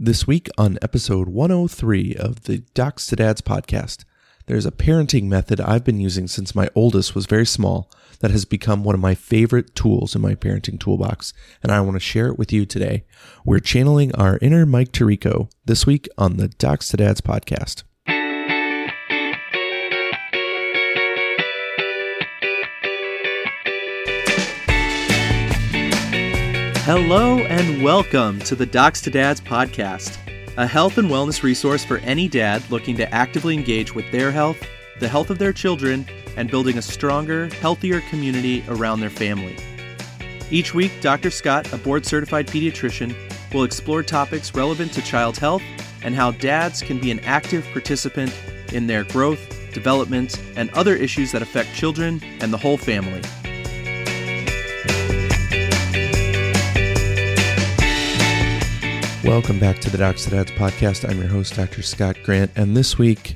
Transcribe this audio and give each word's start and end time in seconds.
This 0.00 0.28
week 0.28 0.48
on 0.56 0.78
episode 0.80 1.26
103 1.26 2.14
of 2.14 2.44
the 2.44 2.58
Docs 2.72 3.08
to 3.08 3.16
Dads 3.16 3.40
podcast, 3.40 4.04
there's 4.46 4.64
a 4.64 4.70
parenting 4.70 5.24
method 5.24 5.60
I've 5.60 5.82
been 5.82 5.98
using 5.98 6.28
since 6.28 6.54
my 6.54 6.70
oldest 6.76 7.16
was 7.16 7.26
very 7.26 7.44
small 7.44 7.90
that 8.20 8.30
has 8.30 8.44
become 8.44 8.84
one 8.84 8.94
of 8.94 9.00
my 9.00 9.16
favorite 9.16 9.74
tools 9.74 10.14
in 10.14 10.22
my 10.22 10.36
parenting 10.36 10.78
toolbox, 10.78 11.34
and 11.64 11.72
I 11.72 11.80
want 11.80 11.96
to 11.96 12.00
share 12.00 12.28
it 12.28 12.38
with 12.38 12.52
you 12.52 12.64
today. 12.64 13.06
We're 13.44 13.58
channeling 13.58 14.14
our 14.14 14.38
inner 14.40 14.64
Mike 14.64 14.92
Tirico 14.92 15.50
this 15.64 15.84
week 15.84 16.08
on 16.16 16.36
the 16.36 16.46
Docs 16.46 16.90
to 16.90 16.98
Dads 16.98 17.20
podcast. 17.20 17.82
Hello 26.88 27.40
and 27.40 27.84
welcome 27.84 28.38
to 28.38 28.54
the 28.54 28.64
Docs 28.64 29.02
to 29.02 29.10
Dads 29.10 29.42
podcast, 29.42 30.16
a 30.56 30.66
health 30.66 30.96
and 30.96 31.10
wellness 31.10 31.42
resource 31.42 31.84
for 31.84 31.98
any 31.98 32.28
dad 32.28 32.62
looking 32.70 32.96
to 32.96 33.14
actively 33.14 33.52
engage 33.52 33.94
with 33.94 34.10
their 34.10 34.32
health, 34.32 34.56
the 34.98 35.06
health 35.06 35.28
of 35.28 35.38
their 35.38 35.52
children, 35.52 36.06
and 36.38 36.50
building 36.50 36.78
a 36.78 36.82
stronger, 36.82 37.48
healthier 37.56 38.00
community 38.08 38.64
around 38.68 39.00
their 39.00 39.10
family. 39.10 39.54
Each 40.50 40.72
week, 40.72 40.92
Dr. 41.02 41.30
Scott, 41.30 41.70
a 41.74 41.76
board 41.76 42.06
certified 42.06 42.46
pediatrician, 42.46 43.14
will 43.52 43.64
explore 43.64 44.02
topics 44.02 44.54
relevant 44.54 44.94
to 44.94 45.02
child 45.02 45.36
health 45.36 45.62
and 46.02 46.14
how 46.14 46.30
dads 46.30 46.80
can 46.80 46.98
be 46.98 47.10
an 47.10 47.20
active 47.20 47.66
participant 47.70 48.34
in 48.72 48.86
their 48.86 49.04
growth, 49.04 49.46
development, 49.74 50.40
and 50.56 50.70
other 50.70 50.94
issues 50.94 51.32
that 51.32 51.42
affect 51.42 51.74
children 51.74 52.22
and 52.40 52.50
the 52.50 52.56
whole 52.56 52.78
family. 52.78 53.20
Welcome 59.24 59.58
back 59.58 59.80
to 59.80 59.90
the 59.90 59.98
Docs 59.98 60.24
to 60.24 60.30
Dads 60.30 60.52
podcast. 60.52 61.08
I'm 61.08 61.18
your 61.18 61.26
host, 61.26 61.56
Dr. 61.56 61.82
Scott 61.82 62.16
Grant, 62.22 62.52
and 62.54 62.76
this 62.76 62.98
week 62.98 63.34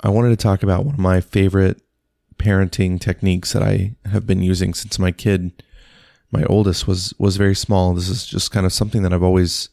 I 0.00 0.08
wanted 0.08 0.30
to 0.30 0.36
talk 0.36 0.64
about 0.64 0.84
one 0.84 0.94
of 0.94 1.00
my 1.00 1.20
favorite 1.20 1.80
parenting 2.36 3.00
techniques 3.00 3.52
that 3.52 3.62
I 3.62 3.94
have 4.06 4.26
been 4.26 4.42
using 4.42 4.74
since 4.74 4.98
my 4.98 5.12
kid, 5.12 5.62
my 6.32 6.42
oldest, 6.44 6.88
was 6.88 7.14
was 7.16 7.36
very 7.36 7.54
small. 7.54 7.94
This 7.94 8.08
is 8.08 8.26
just 8.26 8.50
kind 8.50 8.66
of 8.66 8.72
something 8.72 9.02
that 9.02 9.12
I've 9.12 9.22
always 9.22 9.68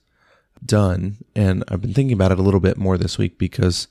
done, 0.63 1.17
and 1.35 1.63
I've 1.69 1.81
been 1.81 1.93
thinking 1.93 2.13
about 2.13 2.31
it 2.31 2.39
a 2.39 2.43
little 2.43 2.59
bit 2.59 2.77
more 2.77 2.95
this 2.95 3.17
week 3.17 3.39
because 3.39 3.87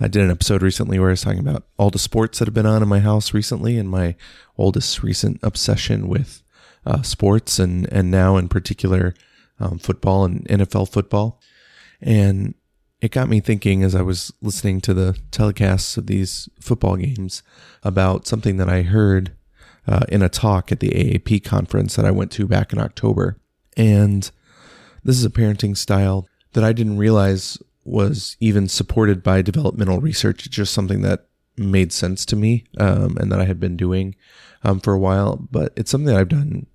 I 0.00 0.08
did 0.08 0.22
an 0.22 0.30
episode 0.30 0.62
recently 0.62 0.98
where 0.98 1.10
I 1.10 1.12
was 1.12 1.22
talking 1.22 1.40
about 1.40 1.64
all 1.76 1.90
the 1.90 1.98
sports 1.98 2.38
that 2.38 2.48
have 2.48 2.54
been 2.54 2.64
on 2.64 2.82
in 2.82 2.88
my 2.88 3.00
house 3.00 3.34
recently, 3.34 3.76
and 3.76 3.90
my 3.90 4.16
oldest 4.56 5.02
recent 5.02 5.40
obsession 5.42 6.08
with 6.08 6.42
uh, 6.86 7.02
sports, 7.02 7.58
and 7.58 7.86
and 7.92 8.10
now 8.10 8.38
in 8.38 8.48
particular 8.48 9.14
um, 9.60 9.78
football 9.78 10.24
and 10.24 10.46
NFL 10.46 10.90
football. 10.90 11.40
And 12.00 12.54
it 13.00 13.10
got 13.10 13.28
me 13.28 13.40
thinking 13.40 13.82
as 13.82 13.94
I 13.94 14.02
was 14.02 14.32
listening 14.40 14.80
to 14.82 14.94
the 14.94 15.18
telecasts 15.30 15.96
of 15.96 16.06
these 16.06 16.48
football 16.60 16.96
games 16.96 17.42
about 17.82 18.26
something 18.26 18.56
that 18.56 18.68
I 18.68 18.82
heard 18.82 19.32
uh, 19.86 20.06
in 20.08 20.22
a 20.22 20.28
talk 20.28 20.72
at 20.72 20.80
the 20.80 20.90
AAP 20.90 21.44
conference 21.44 21.96
that 21.96 22.06
I 22.06 22.10
went 22.10 22.30
to 22.32 22.46
back 22.46 22.72
in 22.72 22.78
October. 22.78 23.38
And 23.76 24.30
this 25.02 25.16
is 25.16 25.24
a 25.24 25.30
parenting 25.30 25.76
style 25.76 26.26
that 26.54 26.64
I 26.64 26.72
didn't 26.72 26.96
realize 26.96 27.58
was 27.84 28.36
even 28.40 28.68
supported 28.68 29.22
by 29.22 29.42
developmental 29.42 30.00
research. 30.00 30.46
It's 30.46 30.56
just 30.56 30.72
something 30.72 31.02
that 31.02 31.26
made 31.56 31.92
sense 31.92 32.24
to 32.26 32.36
me 32.36 32.64
um, 32.78 33.16
and 33.18 33.30
that 33.30 33.40
I 33.40 33.44
had 33.44 33.60
been 33.60 33.76
doing 33.76 34.14
um, 34.62 34.80
for 34.80 34.94
a 34.94 34.98
while. 34.98 35.36
But 35.50 35.72
it's 35.76 35.90
something 35.90 36.06
that 36.06 36.18
I've 36.18 36.28
done 36.28 36.66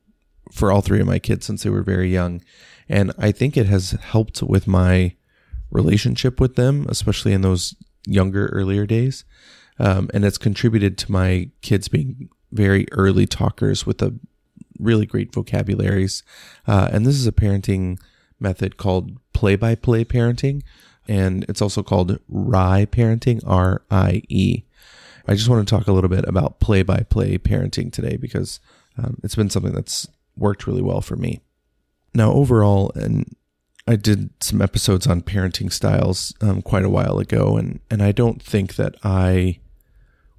for 0.52 0.72
all 0.72 0.81
three 0.81 1.00
of 1.00 1.08
my 1.08 1.19
kids 1.19 1.45
since 1.45 1.64
they 1.64 1.69
were 1.69 1.83
very 1.83 2.11
young. 2.11 2.42
And 2.88 3.11
I 3.17 3.31
think 3.31 3.55
it 3.55 3.67
has 3.67 3.92
helped 3.92 4.42
with 4.42 4.67
my 4.67 5.16
relationship 5.72 6.39
with 6.39 6.56
them, 6.56 6.86
especially 6.89 7.33
in 7.33 7.41
those 7.41 7.75
younger, 8.06 8.47
earlier 8.47 8.86
days. 8.86 9.25
Um, 9.78 10.09
and 10.14 10.25
it's 10.25 10.38
contributed 10.38 10.97
to 11.00 11.11
my 11.11 11.50
kids 11.61 11.88
being 11.88 12.29
very 12.51 12.88
early 12.91 13.28
talkers 13.28 13.85
with 13.85 14.01
a 14.01 14.16
really 14.79 15.06
great 15.06 15.34
vocabularies. 15.34 16.23
Uh, 16.68 16.90
and 16.91 17.06
this 17.06 17.16
is 17.16 17.28
a 17.28 17.31
parenting 17.31 18.00
method 18.40 18.78
called 18.78 19.18
play 19.34 19.56
by 19.56 19.75
play 19.75 20.03
parenting. 20.03 20.63
And 21.07 21.46
it's 21.47 21.62
also 21.62 21.84
called 21.84 22.19
RIE 22.28 22.88
parenting, 22.91 23.41
R 23.46 23.84
I 23.90 24.23
E. 24.29 24.63
I 25.28 25.35
just 25.35 25.47
want 25.50 25.68
to 25.68 25.75
talk 25.75 25.88
a 25.88 25.91
little 25.91 26.09
bit 26.09 26.28
about 26.28 26.59
play 26.59 26.81
by 26.81 27.06
play 27.09 27.38
parenting 27.38 27.91
today 27.91 28.18
because 28.18 28.59
um, 28.97 29.19
it's 29.23 29.35
been 29.35 29.50
something 29.50 29.73
that's 29.73 30.07
worked 30.39 30.67
really 30.67 30.81
well 30.81 31.01
for 31.01 31.16
me. 31.16 31.41
Now, 32.13 32.31
overall, 32.31 32.91
and 32.95 33.35
I 33.88 33.95
did 33.95 34.29
some 34.41 34.61
episodes 34.61 35.07
on 35.07 35.22
parenting 35.22 35.72
styles 35.72 36.33
um, 36.41 36.61
quite 36.61 36.85
a 36.85 36.89
while 36.89 37.19
ago, 37.19 37.57
and 37.57 37.79
and 37.89 38.01
I 38.01 38.11
don't 38.11 38.41
think 38.41 38.75
that 38.75 38.95
I 39.03 39.59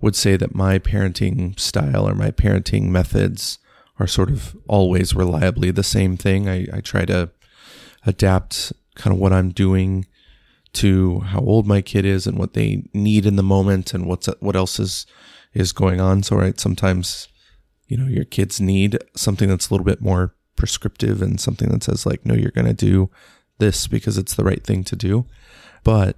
would 0.00 0.16
say 0.16 0.37
that 0.37 0.55
my 0.55 0.78
parenting 0.78 1.59
style 1.59 2.09
or 2.09 2.15
my 2.15 2.31
parenting 2.31 2.89
methods 2.89 3.59
are 3.99 4.06
sort 4.06 4.31
of 4.31 4.56
always 4.66 5.15
reliably 5.15 5.71
the 5.71 5.83
same 5.83 6.16
thing. 6.16 6.49
I, 6.49 6.66
I 6.72 6.81
try 6.81 7.05
to 7.05 7.31
adapt 8.06 8.72
kind 8.94 9.15
of 9.15 9.21
what 9.21 9.33
I'm 9.33 9.50
doing 9.50 10.06
to 10.72 11.21
how 11.21 11.41
old 11.41 11.66
my 11.66 11.83
kid 11.83 12.05
is 12.05 12.27
and 12.27 12.39
what 12.39 12.55
they 12.55 12.84
need 12.94 13.27
in 13.27 13.37
the 13.37 13.43
moment 13.43 13.93
and 13.93 14.06
what's 14.06 14.28
what 14.41 14.56
else 14.56 14.78
is 14.78 15.06
is 15.53 15.72
going 15.72 16.00
on. 16.00 16.22
So 16.22 16.37
right, 16.37 16.59
sometimes 16.59 17.28
you 17.91 17.97
know 17.97 18.06
your 18.06 18.25
kids 18.25 18.61
need 18.61 18.99
something 19.17 19.49
that's 19.49 19.69
a 19.69 19.75
little 19.75 19.84
bit 19.84 20.01
more 20.01 20.34
prescriptive 20.56 21.21
and 21.21 21.41
something 21.41 21.69
that 21.69 21.83
says 21.83 22.06
like 22.06 22.25
no 22.25 22.34
you're 22.34 22.51
going 22.51 22.67
to 22.67 22.73
do 22.73 23.11
this 23.59 23.87
because 23.87 24.17
it's 24.17 24.34
the 24.34 24.45
right 24.45 24.65
thing 24.65 24.84
to 24.84 24.97
do 24.97 25.27
but 25.84 26.17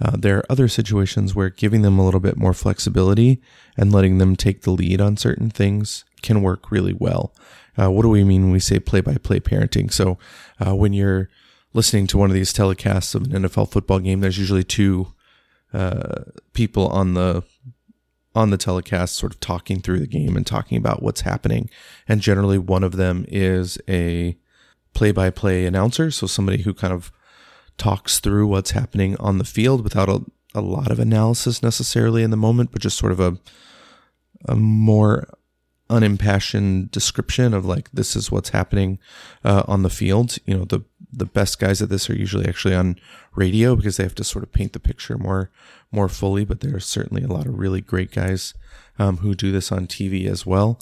uh, 0.00 0.16
there 0.16 0.38
are 0.38 0.52
other 0.52 0.68
situations 0.68 1.34
where 1.34 1.50
giving 1.50 1.82
them 1.82 1.98
a 1.98 2.04
little 2.04 2.20
bit 2.20 2.36
more 2.36 2.54
flexibility 2.54 3.42
and 3.76 3.92
letting 3.92 4.18
them 4.18 4.36
take 4.36 4.62
the 4.62 4.70
lead 4.70 5.00
on 5.00 5.16
certain 5.16 5.50
things 5.50 6.04
can 6.22 6.42
work 6.42 6.70
really 6.70 6.92
well. 6.92 7.34
Uh, 7.76 7.90
what 7.90 8.02
do 8.02 8.08
we 8.08 8.24
mean 8.24 8.44
when 8.44 8.52
we 8.52 8.60
say 8.60 8.78
play 8.78 9.00
by 9.00 9.14
play 9.14 9.40
parenting? 9.40 9.92
So, 9.92 10.18
uh, 10.64 10.74
when 10.74 10.92
you're 10.92 11.28
listening 11.72 12.06
to 12.08 12.18
one 12.18 12.30
of 12.30 12.34
these 12.34 12.52
telecasts 12.52 13.14
of 13.14 13.22
an 13.24 13.42
NFL 13.42 13.70
football 13.70 13.98
game, 13.98 14.20
there's 14.20 14.38
usually 14.38 14.64
two 14.64 15.12
uh, 15.72 16.24
people 16.52 16.88
on 16.88 17.14
the 17.14 17.42
on 18.38 18.50
the 18.50 18.56
telecast 18.56 19.16
sort 19.16 19.34
of 19.34 19.40
talking 19.40 19.80
through 19.80 19.98
the 19.98 20.06
game 20.06 20.36
and 20.36 20.46
talking 20.46 20.78
about 20.78 21.02
what's 21.02 21.22
happening. 21.22 21.68
And 22.06 22.20
generally, 22.20 22.56
one 22.56 22.84
of 22.84 22.92
them 22.92 23.24
is 23.26 23.78
a 23.88 24.38
play 24.94 25.10
by 25.10 25.30
play 25.30 25.66
announcer. 25.66 26.12
So, 26.12 26.28
somebody 26.28 26.62
who 26.62 26.72
kind 26.72 26.92
of 26.92 27.10
talks 27.78 28.20
through 28.20 28.46
what's 28.46 28.70
happening 28.70 29.16
on 29.16 29.38
the 29.38 29.44
field 29.44 29.82
without 29.82 30.08
a, 30.08 30.20
a 30.54 30.60
lot 30.60 30.92
of 30.92 31.00
analysis 31.00 31.64
necessarily 31.64 32.22
in 32.22 32.30
the 32.30 32.36
moment, 32.36 32.70
but 32.70 32.80
just 32.80 32.96
sort 32.96 33.10
of 33.10 33.18
a, 33.18 33.38
a 34.46 34.54
more 34.54 35.26
unimpassioned 35.90 36.92
description 36.92 37.52
of 37.52 37.66
like, 37.66 37.90
this 37.90 38.14
is 38.14 38.30
what's 38.30 38.50
happening 38.50 39.00
uh, 39.44 39.64
on 39.66 39.82
the 39.82 39.90
field. 39.90 40.38
You 40.46 40.58
know, 40.58 40.64
the, 40.64 40.84
the 41.12 41.26
best 41.26 41.58
guys 41.58 41.80
at 41.80 41.88
this 41.88 42.08
are 42.10 42.16
usually 42.16 42.46
actually 42.46 42.74
on 42.74 42.96
radio 43.34 43.74
because 43.74 43.96
they 43.96 44.04
have 44.04 44.14
to 44.16 44.24
sort 44.24 44.44
of 44.44 44.52
paint 44.52 44.72
the 44.72 44.80
picture 44.80 45.16
more 45.16 45.50
more 45.90 46.08
fully. 46.08 46.44
But 46.44 46.60
there 46.60 46.76
are 46.76 46.80
certainly 46.80 47.22
a 47.22 47.28
lot 47.28 47.46
of 47.46 47.58
really 47.58 47.80
great 47.80 48.12
guys 48.12 48.54
um, 48.98 49.18
who 49.18 49.34
do 49.34 49.52
this 49.52 49.72
on 49.72 49.86
TV 49.86 50.26
as 50.26 50.44
well. 50.44 50.80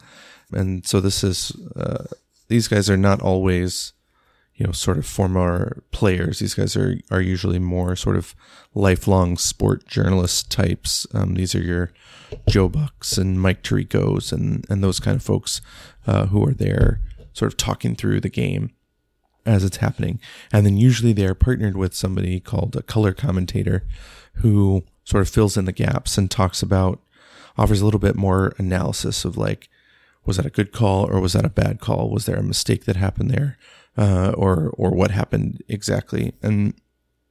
And 0.52 0.86
so 0.86 1.00
this 1.00 1.22
is 1.22 1.52
uh, 1.76 2.04
these 2.48 2.68
guys 2.68 2.88
are 2.90 2.96
not 2.96 3.20
always 3.20 3.92
you 4.56 4.66
know 4.66 4.72
sort 4.72 4.98
of 4.98 5.06
former 5.06 5.82
players. 5.90 6.38
These 6.38 6.54
guys 6.54 6.76
are 6.76 6.98
are 7.10 7.20
usually 7.20 7.58
more 7.58 7.94
sort 7.94 8.16
of 8.16 8.34
lifelong 8.74 9.36
sport 9.36 9.86
journalist 9.86 10.50
types. 10.50 11.06
Um, 11.14 11.34
these 11.34 11.54
are 11.54 11.62
your 11.62 11.92
Joe 12.48 12.68
Bucks 12.68 13.18
and 13.18 13.40
Mike 13.40 13.62
Tiricos 13.62 14.32
and 14.32 14.64
and 14.68 14.82
those 14.82 15.00
kind 15.00 15.16
of 15.16 15.22
folks 15.22 15.60
uh, 16.06 16.26
who 16.26 16.44
are 16.46 16.54
there 16.54 17.00
sort 17.32 17.52
of 17.52 17.56
talking 17.56 17.94
through 17.94 18.20
the 18.20 18.30
game 18.30 18.70
as 19.46 19.64
it's 19.64 19.78
happening. 19.78 20.20
And 20.52 20.66
then 20.66 20.76
usually 20.76 21.12
they 21.12 21.26
are 21.26 21.34
partnered 21.34 21.76
with 21.76 21.94
somebody 21.94 22.40
called 22.40 22.76
a 22.76 22.82
color 22.82 23.12
commentator 23.12 23.84
who 24.34 24.84
sort 25.04 25.22
of 25.22 25.28
fills 25.28 25.56
in 25.56 25.64
the 25.64 25.72
gaps 25.72 26.18
and 26.18 26.30
talks 26.30 26.62
about, 26.62 27.00
offers 27.56 27.80
a 27.80 27.84
little 27.84 28.00
bit 28.00 28.16
more 28.16 28.54
analysis 28.58 29.24
of 29.24 29.36
like, 29.36 29.68
was 30.24 30.36
that 30.36 30.46
a 30.46 30.50
good 30.50 30.72
call 30.72 31.08
or 31.08 31.20
was 31.20 31.32
that 31.34 31.44
a 31.44 31.50
bad 31.50 31.80
call? 31.80 32.10
Was 32.10 32.26
there 32.26 32.36
a 32.36 32.42
mistake 32.42 32.84
that 32.84 32.96
happened 32.96 33.30
there? 33.30 33.56
Uh, 33.96 34.32
or, 34.36 34.70
or 34.76 34.90
what 34.90 35.12
happened 35.12 35.62
exactly? 35.68 36.34
And 36.42 36.74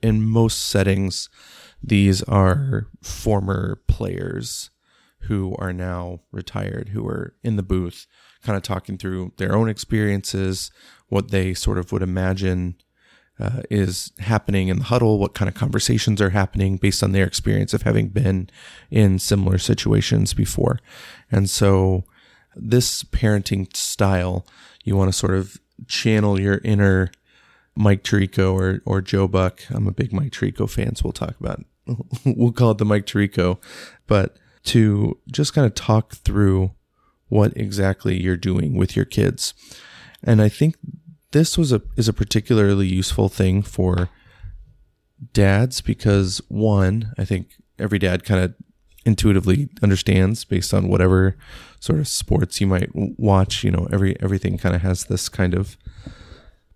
in 0.01 0.23
most 0.23 0.65
settings, 0.65 1.29
these 1.83 2.23
are 2.23 2.87
former 3.01 3.81
players 3.87 4.71
who 5.21 5.55
are 5.57 5.73
now 5.73 6.21
retired, 6.31 6.89
who 6.89 7.05
are 7.07 7.35
in 7.43 7.55
the 7.55 7.63
booth, 7.63 8.07
kind 8.43 8.55
of 8.55 8.63
talking 8.63 8.97
through 8.97 9.33
their 9.37 9.55
own 9.55 9.69
experiences, 9.69 10.71
what 11.15 11.31
they 11.31 11.53
sort 11.53 11.77
of 11.77 11.93
would 11.93 12.01
imagine 12.01 12.75
uh, 13.39 13.61
is 13.69 14.11
happening 14.19 14.67
in 14.67 14.79
the 14.79 14.83
huddle, 14.83 15.17
what 15.17 15.33
kind 15.33 15.47
of 15.47 15.55
conversations 15.55 16.21
are 16.21 16.31
happening 16.31 16.75
based 16.75 17.01
on 17.01 17.13
their 17.13 17.25
experience 17.25 17.73
of 17.73 17.83
having 17.83 18.09
been 18.09 18.49
in 18.91 19.17
similar 19.17 19.57
situations 19.57 20.33
before. 20.33 20.77
And 21.31 21.49
so, 21.49 22.03
this 22.53 23.03
parenting 23.03 23.73
style, 23.75 24.45
you 24.83 24.97
want 24.97 25.07
to 25.07 25.17
sort 25.17 25.33
of 25.33 25.57
channel 25.87 26.37
your 26.37 26.59
inner 26.65 27.11
Mike 27.77 28.03
Tirico 28.03 28.53
or 28.53 28.81
or 28.85 29.01
Joe 29.01 29.27
Buck. 29.27 29.61
I'm 29.69 29.87
a 29.87 29.93
big 29.93 30.11
Mike 30.11 30.33
Tirico 30.33 30.69
fan, 30.69 30.95
so 30.95 31.03
we'll 31.05 31.13
talk 31.13 31.39
about 31.39 31.63
we'll 32.25 32.51
call 32.51 32.71
it 32.71 32.77
the 32.77 32.85
Mike 32.85 33.05
Tirico, 33.05 33.57
but 34.05 34.35
to 34.65 35.17
just 35.31 35.53
kind 35.53 35.65
of 35.65 35.75
talk 35.75 36.11
through 36.11 36.71
what 37.29 37.55
exactly 37.55 38.21
you're 38.21 38.37
doing 38.37 38.75
with 38.75 38.97
your 38.97 39.05
kids. 39.05 39.53
And 40.25 40.41
I 40.41 40.49
think 40.49 40.75
this 41.35 41.57
was 41.57 41.73
a 41.73 41.81
is 41.97 42.07
a 42.07 42.13
particularly 42.13 42.87
useful 42.87 43.27
thing 43.27 43.61
for 43.61 44.07
dads 45.33 45.81
because 45.81 46.41
one, 46.47 47.11
I 47.17 47.25
think 47.25 47.55
every 47.77 47.99
dad 47.99 48.23
kind 48.23 48.41
of 48.41 48.55
intuitively 49.05 49.67
understands 49.83 50.45
based 50.45 50.73
on 50.73 50.87
whatever 50.87 51.35
sort 51.81 51.99
of 51.99 52.07
sports 52.07 52.61
you 52.61 52.67
might 52.67 52.89
watch, 52.93 53.65
you 53.65 53.69
know, 53.69 53.85
every 53.91 54.15
everything 54.21 54.57
kind 54.57 54.73
of 54.73 54.81
has 54.81 55.03
this 55.05 55.27
kind 55.27 55.53
of 55.53 55.75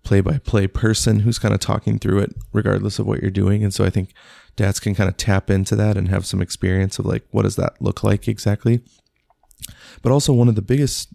play 0.04 0.20
by 0.20 0.40
play 0.40 0.68
person 0.68 1.22
who's 1.22 1.40
kind 1.40 1.54
of 1.54 1.62
talking 1.62 1.98
through 1.98 2.20
it 2.20 2.36
regardless 2.52 3.00
of 3.00 3.08
what 3.08 3.22
you're 3.22 3.32
doing. 3.32 3.64
And 3.64 3.74
so 3.74 3.86
I 3.86 3.90
think 3.90 4.14
dads 4.58 4.82
can 4.82 4.94
kind 4.94 5.08
of 5.08 5.16
tap 5.16 5.50
into 5.50 5.78
that 5.78 5.96
and 5.96 6.10
have 6.10 6.26
some 6.26 6.42
experience 6.42 7.00
of 7.00 7.06
like 7.06 7.26
what 7.32 7.44
does 7.44 7.56
that 7.56 7.82
look 7.82 8.04
like 8.04 8.28
exactly. 8.28 8.82
But 10.02 10.12
also 10.12 10.34
one 10.34 10.50
of 10.50 10.56
the 10.56 10.62
biggest 10.62 11.14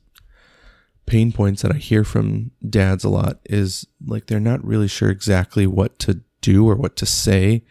pain 1.07 1.33
points 1.33 1.63
that 1.63 1.73
I 1.73 1.79
hear 1.79 2.05
from 2.05 2.51
dads 2.69 3.05
a 3.05 3.09
lot 3.09 3.39
is 3.45 3.87
like 4.07 4.27
they're 4.27 4.41
not 4.41 4.65
really 4.65 4.89
sure 4.89 5.11
exactly 5.11 5.67
what 5.67 5.99
to 6.01 6.21
do 6.41 6.69
or 6.69 6.75
what 6.75 6.97
to 6.97 7.07
say 7.07 7.63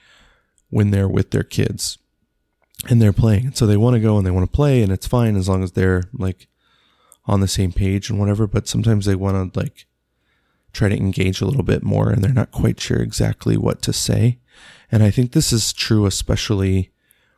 when 0.70 0.92
they're 0.92 1.08
with 1.08 1.32
their 1.32 1.44
kids 1.44 1.98
and 2.90 3.02
they're 3.02 3.14
playing. 3.14 3.54
So 3.54 3.66
they 3.66 3.78
want 3.78 3.96
to 3.96 4.00
go 4.00 4.18
and 4.18 4.26
they 4.26 4.32
want 4.32 4.50
to 4.50 4.56
play 4.56 4.82
and 4.82 4.92
it's 4.92 5.08
fine 5.08 5.36
as 5.36 5.48
long 5.50 5.64
as 5.64 5.72
they're 5.72 6.04
like 6.14 6.48
on 7.26 7.40
the 7.40 7.48
same 7.48 7.72
page 7.72 8.10
and 8.10 8.20
whatever, 8.20 8.48
but 8.48 8.68
sometimes 8.68 9.06
they 9.06 9.16
want 9.16 9.54
to 9.54 9.60
like 9.60 9.86
try 10.74 10.90
to 10.90 10.98
engage 10.98 11.42
a 11.42 11.46
little 11.46 11.64
bit 11.64 11.84
more 11.84 12.10
and 12.10 12.24
they're 12.24 12.34
not 12.34 12.52
quite 12.52 12.80
sure 12.80 13.00
exactly 13.00 13.58
what 13.58 13.82
to 13.84 13.94
say. 13.94 14.40
And 14.92 15.04
I 15.04 15.12
think 15.12 15.32
this 15.32 15.54
is 15.54 15.74
true 15.74 16.06
especially 16.06 16.92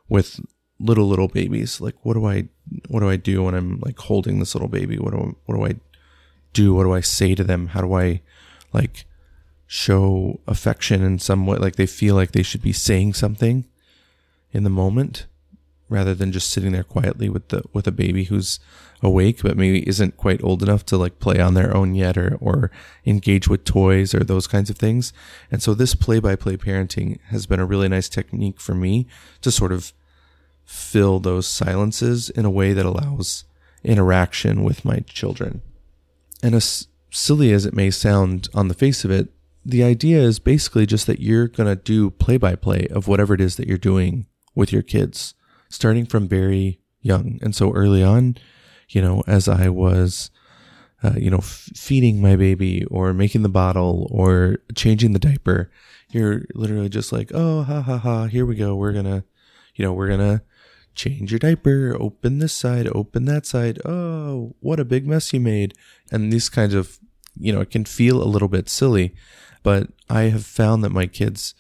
with 0.10 0.40
little 0.80 1.08
little 1.08 1.28
babies. 1.28 1.82
Like 1.82 1.96
what 2.04 2.14
do 2.14 2.26
I 2.26 2.48
what 2.88 3.00
do 3.02 3.10
I 3.10 3.16
do 3.16 3.44
when 3.44 3.56
I'm 3.56 3.80
like 3.80 3.98
holding 3.98 4.40
this 4.40 4.56
little 4.56 4.68
baby? 4.68 4.98
What 4.98 5.12
do 5.12 5.18
I, 5.18 5.32
what 5.46 5.56
do 5.56 5.66
I 5.66 5.76
do? 6.54 6.74
What 6.74 6.84
do 6.84 6.94
I 6.94 7.02
say 7.02 7.36
to 7.36 7.44
them? 7.44 7.68
How 7.68 7.82
do 7.82 7.94
I 7.94 8.22
like 8.74 9.06
show 9.68 10.40
affection 10.48 11.04
in 11.04 11.18
some 11.18 11.46
way 11.48 11.58
like 11.58 11.76
they 11.76 11.88
feel 11.88 12.16
like 12.16 12.32
they 12.32 12.44
should 12.44 12.62
be 12.62 12.74
saying 12.74 13.14
something 13.14 13.66
in 14.52 14.64
the 14.64 14.70
moment 14.70 15.26
rather 15.90 16.16
than 16.16 16.32
just 16.32 16.50
sitting 16.50 16.72
there 16.72 16.84
quietly 16.84 17.30
with 17.30 17.48
the 17.50 17.64
with 17.74 17.88
a 17.88 17.92
baby 17.92 18.26
who's 18.26 18.60
awake 19.02 19.42
but 19.44 19.58
maybe 19.58 19.88
isn't 19.88 20.18
quite 20.18 20.44
old 20.44 20.64
enough 20.64 20.86
to 20.86 20.98
like 20.98 21.20
play 21.20 21.40
on 21.40 21.54
their 21.54 21.76
own 21.76 21.94
yet 21.96 22.18
or 22.18 22.38
or 22.40 22.72
engage 23.06 23.48
with 23.48 23.64
toys 23.64 24.14
or 24.14 24.24
those 24.24 24.48
kinds 24.48 24.70
of 24.70 24.78
things. 24.78 25.14
And 25.52 25.62
so 25.62 25.74
this 25.74 25.96
play 25.96 26.20
by 26.20 26.36
play 26.36 26.58
parenting 26.58 27.20
has 27.28 27.46
been 27.46 27.60
a 27.60 27.66
really 27.66 27.90
nice 27.90 28.10
technique 28.10 28.60
for 28.60 28.74
me 28.74 29.08
to 29.42 29.52
sort 29.52 29.72
of 29.72 29.94
fill 30.66 31.20
those 31.20 31.48
silences 31.48 32.30
in 32.30 32.46
a 32.46 32.50
way 32.50 32.74
that 32.74 32.86
allows 32.86 33.46
interaction 33.84 34.64
with 34.64 34.84
my 34.84 35.00
children. 35.02 35.62
And 36.44 36.56
as 36.56 36.88
silly 37.12 37.52
as 37.52 37.66
it 37.66 37.74
may 37.74 37.92
sound 37.92 38.50
on 38.54 38.68
the 38.68 38.74
face 38.74 39.06
of 39.06 39.12
it, 39.12 39.30
the 39.64 39.84
idea 39.84 40.22
is 40.22 40.38
basically 40.40 40.86
just 40.86 41.08
that 41.08 41.20
you're 41.20 41.48
going 41.48 41.68
to 41.68 41.82
do 41.82 42.12
play 42.12 42.38
by 42.38 42.56
play 42.56 42.88
of 42.92 43.08
whatever 43.08 43.34
it 43.34 43.42
is 43.42 43.56
that 43.56 43.68
you're 43.68 43.78
doing 43.78 44.28
with 44.54 44.72
your 44.72 44.84
kids, 44.84 45.34
starting 45.70 46.06
from 46.06 46.28
very 46.28 46.80
young. 47.02 47.40
And 47.42 47.56
so 47.56 47.74
early 47.74 48.04
on, 48.04 48.38
you 48.90 49.02
know, 49.02 49.24
as 49.26 49.48
I 49.48 49.70
was, 49.70 50.30
uh, 51.04 51.14
you 51.18 51.30
know, 51.32 51.40
f- 51.40 51.70
feeding 51.76 52.22
my 52.22 52.36
baby 52.36 52.86
or 52.86 53.14
making 53.14 53.42
the 53.42 53.50
bottle 53.50 54.08
or 54.12 54.58
changing 54.76 55.14
the 55.14 55.20
diaper, 55.20 55.72
you're 56.12 56.44
literally 56.54 56.90
just 56.90 57.12
like, 57.12 57.32
oh, 57.34 57.64
ha 57.64 57.82
ha 57.82 57.98
ha, 57.98 58.26
here 58.26 58.46
we 58.46 58.56
go. 58.56 58.76
We're 58.76 58.94
going 58.94 59.06
to, 59.06 59.24
you 59.76 59.84
know, 59.84 59.94
we're 59.94 60.08
going 60.08 60.20
to 60.20 60.42
change 60.96 61.32
your 61.32 61.40
diaper, 61.40 61.96
open 62.00 62.40
this 62.40 62.54
side, 62.54 62.88
open 62.94 63.26
that 63.26 63.46
side. 63.46 63.80
Oh, 63.86 64.56
what 64.60 64.80
a 64.80 64.86
big 64.86 65.06
mess 65.06 65.34
you 65.34 65.40
made. 65.40 65.74
And 66.12 66.32
these 66.32 66.50
kinds 66.50 66.74
of, 66.74 67.00
you 67.38 67.52
know, 67.54 67.62
it 67.62 67.72
can 67.72 67.86
feel 67.86 68.24
a 68.24 68.26
little 68.26 68.48
bit 68.48 68.70
silly, 68.70 69.14
but 69.64 69.90
I 70.10 70.24
have 70.24 70.46
found 70.46 70.84
that 70.84 70.92
my 70.92 71.08
kids 71.08 71.54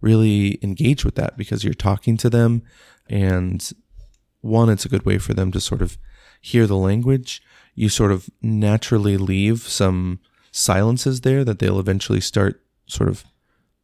really 0.00 0.58
engage 0.62 1.04
with 1.04 1.14
that 1.16 1.36
because 1.36 1.62
you're 1.62 1.74
talking 1.74 2.16
to 2.16 2.30
them 2.30 2.62
and 3.08 3.72
one, 4.40 4.70
it's 4.70 4.84
a 4.84 4.88
good 4.88 5.04
way 5.04 5.18
for 5.18 5.34
them 5.34 5.52
to 5.52 5.60
sort 5.60 5.82
of 5.82 5.98
hear 6.40 6.66
the 6.66 6.76
language. 6.76 7.42
You 7.74 7.88
sort 7.88 8.12
of 8.12 8.30
naturally 8.40 9.16
leave 9.16 9.60
some 9.62 10.20
silences 10.50 11.20
there 11.20 11.44
that 11.44 11.58
they'll 11.58 11.78
eventually 11.78 12.20
start 12.20 12.62
sort 12.86 13.08
of 13.08 13.24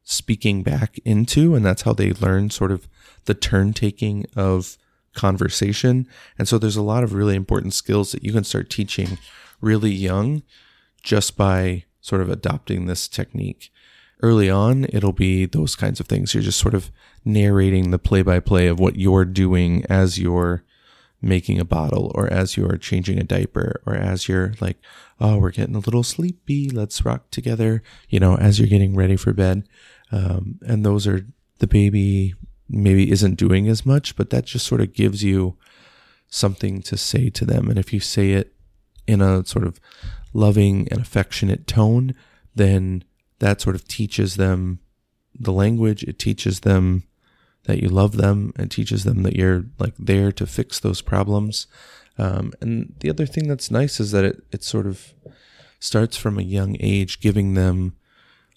speaking 0.03 0.63
back 0.63 0.99
into. 1.05 1.55
And 1.55 1.65
that's 1.65 1.83
how 1.83 1.93
they 1.93 2.13
learn 2.13 2.51
sort 2.51 2.73
of 2.73 2.89
the 3.27 3.35
turn 3.35 3.73
taking 3.73 4.25
of 4.35 4.79
conversation. 5.17 6.07
And 6.39 6.47
so 6.47 6.59
there's 6.59 6.77
a 6.77 6.83
lot 6.83 7.03
of 7.03 7.13
really 7.13 7.35
important 7.35 7.75
skills 7.75 8.13
that 8.13 8.23
you 8.23 8.33
can 8.33 8.45
start 8.45 8.71
teaching 8.71 9.19
really 9.61 9.91
young 9.93 10.43
just 11.03 11.37
by 11.37 11.85
sort 12.01 12.21
of 12.21 12.31
adopting 12.31 12.87
this 12.87 13.09
technique. 13.09 13.73
Early 14.23 14.49
on, 14.49 14.87
it'll 14.91 15.13
be 15.13 15.45
those 15.45 15.75
kinds 15.75 15.99
of 15.99 16.07
things. 16.07 16.33
You're 16.33 16.43
just 16.43 16.61
sort 16.61 16.75
of 16.75 16.91
narrating 17.25 17.91
the 17.91 17.99
play 17.99 18.23
by 18.23 18.41
play 18.41 18.69
of 18.69 18.79
what 18.79 18.97
you're 18.97 19.25
doing 19.25 19.85
as 19.91 20.19
you're 20.19 20.63
making 21.21 21.59
a 21.59 21.65
bottle 21.65 22.13
or 22.15 22.33
as 22.33 22.57
you're 22.57 22.77
changing 22.77 23.19
a 23.19 23.25
diaper 23.25 23.81
or 23.85 23.95
as 23.95 24.29
you're 24.29 24.55
like, 24.61 24.79
oh, 25.21 25.39
we're 25.39 25.51
getting 25.51 25.75
a 25.75 25.81
little 25.81 26.03
sleepy. 26.03 26.71
Let's 26.71 27.05
rock 27.05 27.31
together, 27.31 27.83
you 28.09 28.21
know, 28.21 28.37
as 28.37 28.59
you're 28.59 28.69
getting 28.69 28.95
ready 28.95 29.17
for 29.17 29.33
bed. 29.33 29.69
Um, 30.13 30.59
and 30.67 30.85
those 30.85 31.07
are 31.07 31.27
the 31.59 31.67
baby 31.67 32.35
maybe 32.69 33.11
isn't 33.11 33.37
doing 33.37 33.69
as 33.69 33.87
much, 33.87 34.17
but 34.17 34.31
that 34.31 34.47
just 34.47 34.67
sort 34.67 34.81
of 34.81 34.93
gives 34.93 35.23
you 35.23 35.57
something 36.29 36.83
to 36.83 36.97
say 36.97 37.31
to 37.31 37.45
them. 37.45 37.69
And 37.69 37.79
if 37.79 37.93
you 37.93 38.01
say 38.01 38.33
it 38.33 38.55
in 39.07 39.21
a 39.21 39.45
sort 39.45 39.65
of 39.67 39.81
loving 40.33 40.89
and 40.91 41.01
affectionate 41.01 41.67
tone, 41.67 42.15
then 42.55 43.05
that 43.39 43.61
sort 43.61 43.77
of 43.77 43.87
teaches 43.87 44.37
them 44.37 44.81
the 45.39 45.53
language. 45.53 46.03
It 46.03 46.19
teaches 46.19 46.61
them 46.61 47.05
that 47.65 47.83
you 47.83 47.89
love 47.89 48.17
them 48.17 48.53
and 48.57 48.71
teaches 48.71 49.05
them 49.05 49.23
that 49.23 49.37
you're 49.37 49.65
like 49.79 49.95
there 49.99 50.33
to 50.33 50.47
fix 50.47 50.81
those 50.81 51.03
problems. 51.03 51.67
Um, 52.19 52.53
and 52.61 52.95
the 53.01 53.11
other 53.11 53.27
thing 53.27 53.47
that's 53.47 53.71
nice 53.71 54.01
is 54.01 54.13
that 54.13 54.25
it, 54.25 54.43
it 54.53 54.65
sort 54.65 54.87
of 54.87 55.13
starts 55.79 56.17
from 56.17 56.39
a 56.39 56.43
young 56.43 56.77
age, 56.81 57.21
giving 57.21 57.55
them 57.55 57.97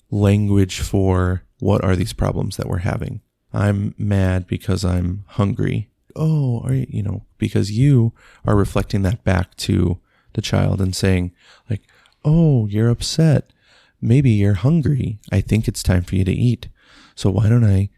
language 0.10 0.80
for 0.80 1.44
what 1.60 1.84
are 1.84 1.96
these 1.96 2.14
problems 2.14 2.58
that 2.58 2.68
we're 2.68 2.80
having. 2.80 3.22
I'm 3.54 3.96
mad 3.98 4.48
because 4.48 4.86
I'm 4.86 5.24
hungry. 5.28 5.90
Oh, 6.16 6.62
are 6.64 6.74
you, 6.74 6.86
you 6.90 7.04
know, 7.04 7.26
because 7.38 7.72
you 7.72 8.14
are 8.46 8.56
reflecting 8.56 9.02
that 9.04 9.24
back 9.24 9.56
to 9.58 10.00
the 10.34 10.42
child 10.42 10.82
and 10.82 10.96
saying, 10.96 11.32
like, 11.70 11.82
oh, 12.24 12.68
you're 12.68 12.90
upset. 12.90 13.52
Maybe 14.02 14.32
you're 14.32 14.56
hungry. 14.56 15.20
I 15.32 15.42
think 15.42 15.68
it's 15.68 15.84
time 15.84 16.04
for 16.04 16.16
you 16.16 16.24
to 16.26 16.32
eat. 16.32 16.70
So 17.16 17.30
why 17.30 17.50
don't 17.50 17.66
I 17.66 17.90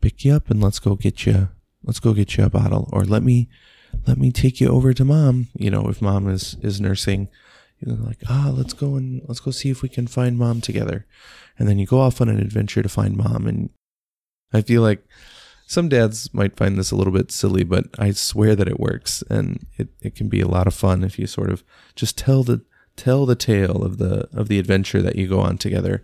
pick 0.00 0.24
you 0.24 0.32
up 0.32 0.50
and 0.50 0.62
let's 0.62 0.78
go 0.78 0.94
get 0.94 1.26
you 1.26 1.48
let's 1.84 2.00
go 2.00 2.12
get 2.12 2.36
you 2.36 2.44
a 2.44 2.50
bottle 2.50 2.88
or 2.92 3.04
let 3.04 3.22
me 3.22 3.48
let 4.06 4.18
me 4.18 4.30
take 4.30 4.60
you 4.60 4.68
over 4.68 4.92
to 4.92 5.04
mom 5.04 5.48
you 5.54 5.70
know 5.70 5.88
if 5.88 6.02
mom 6.02 6.28
is 6.28 6.56
is 6.62 6.80
nursing 6.80 7.28
you 7.80 7.92
know 7.92 8.04
like 8.04 8.18
ah 8.28 8.52
let's 8.54 8.72
go 8.72 8.94
and 8.94 9.22
let's 9.26 9.40
go 9.40 9.50
see 9.50 9.70
if 9.70 9.82
we 9.82 9.88
can 9.88 10.06
find 10.06 10.38
mom 10.38 10.60
together 10.60 11.06
and 11.58 11.68
then 11.68 11.78
you 11.78 11.86
go 11.86 12.00
off 12.00 12.20
on 12.20 12.28
an 12.28 12.38
adventure 12.38 12.82
to 12.82 12.88
find 12.88 13.16
mom 13.16 13.46
and 13.46 13.70
i 14.52 14.60
feel 14.60 14.82
like 14.82 15.04
some 15.66 15.88
dads 15.88 16.32
might 16.32 16.56
find 16.56 16.78
this 16.78 16.90
a 16.90 16.96
little 16.96 17.12
bit 17.12 17.30
silly 17.30 17.64
but 17.64 17.86
i 17.98 18.10
swear 18.10 18.56
that 18.56 18.68
it 18.68 18.80
works 18.80 19.22
and 19.30 19.66
it, 19.76 19.88
it 20.00 20.14
can 20.14 20.28
be 20.28 20.40
a 20.40 20.48
lot 20.48 20.66
of 20.66 20.74
fun 20.74 21.04
if 21.04 21.18
you 21.18 21.26
sort 21.26 21.50
of 21.50 21.62
just 21.94 22.16
tell 22.16 22.42
the 22.42 22.62
tell 22.96 23.26
the 23.26 23.36
tale 23.36 23.84
of 23.84 23.98
the 23.98 24.28
of 24.32 24.48
the 24.48 24.58
adventure 24.58 25.02
that 25.02 25.16
you 25.16 25.28
go 25.28 25.40
on 25.40 25.56
together 25.56 26.02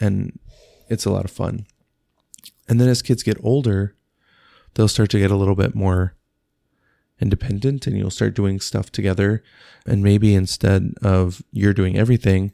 and 0.00 0.38
it's 0.88 1.04
a 1.04 1.10
lot 1.10 1.24
of 1.24 1.30
fun 1.30 1.66
and 2.68 2.80
then 2.80 2.88
as 2.88 3.02
kids 3.02 3.22
get 3.22 3.36
older, 3.42 3.94
they'll 4.74 4.88
start 4.88 5.10
to 5.10 5.18
get 5.18 5.30
a 5.30 5.36
little 5.36 5.54
bit 5.54 5.74
more 5.74 6.14
independent 7.20 7.86
and 7.86 7.96
you'll 7.96 8.10
start 8.10 8.34
doing 8.34 8.60
stuff 8.60 8.90
together. 8.90 9.42
And 9.86 10.02
maybe 10.02 10.34
instead 10.34 10.94
of 11.02 11.42
you're 11.52 11.74
doing 11.74 11.96
everything, 11.96 12.52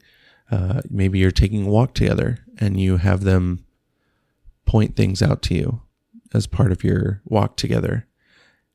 uh, 0.51 0.81
maybe 0.89 1.19
you're 1.19 1.31
taking 1.31 1.65
a 1.65 1.69
walk 1.69 1.93
together 1.93 2.39
and 2.57 2.79
you 2.79 2.97
have 2.97 3.23
them 3.23 3.65
point 4.69 4.95
things 4.95 5.23
out 5.23 5.41
to 5.41 5.55
you 5.55 5.81
as 6.31 6.45
part 6.45 6.71
of 6.71 6.83
your 6.83 7.23
walk 7.25 7.57
together. 7.57 8.05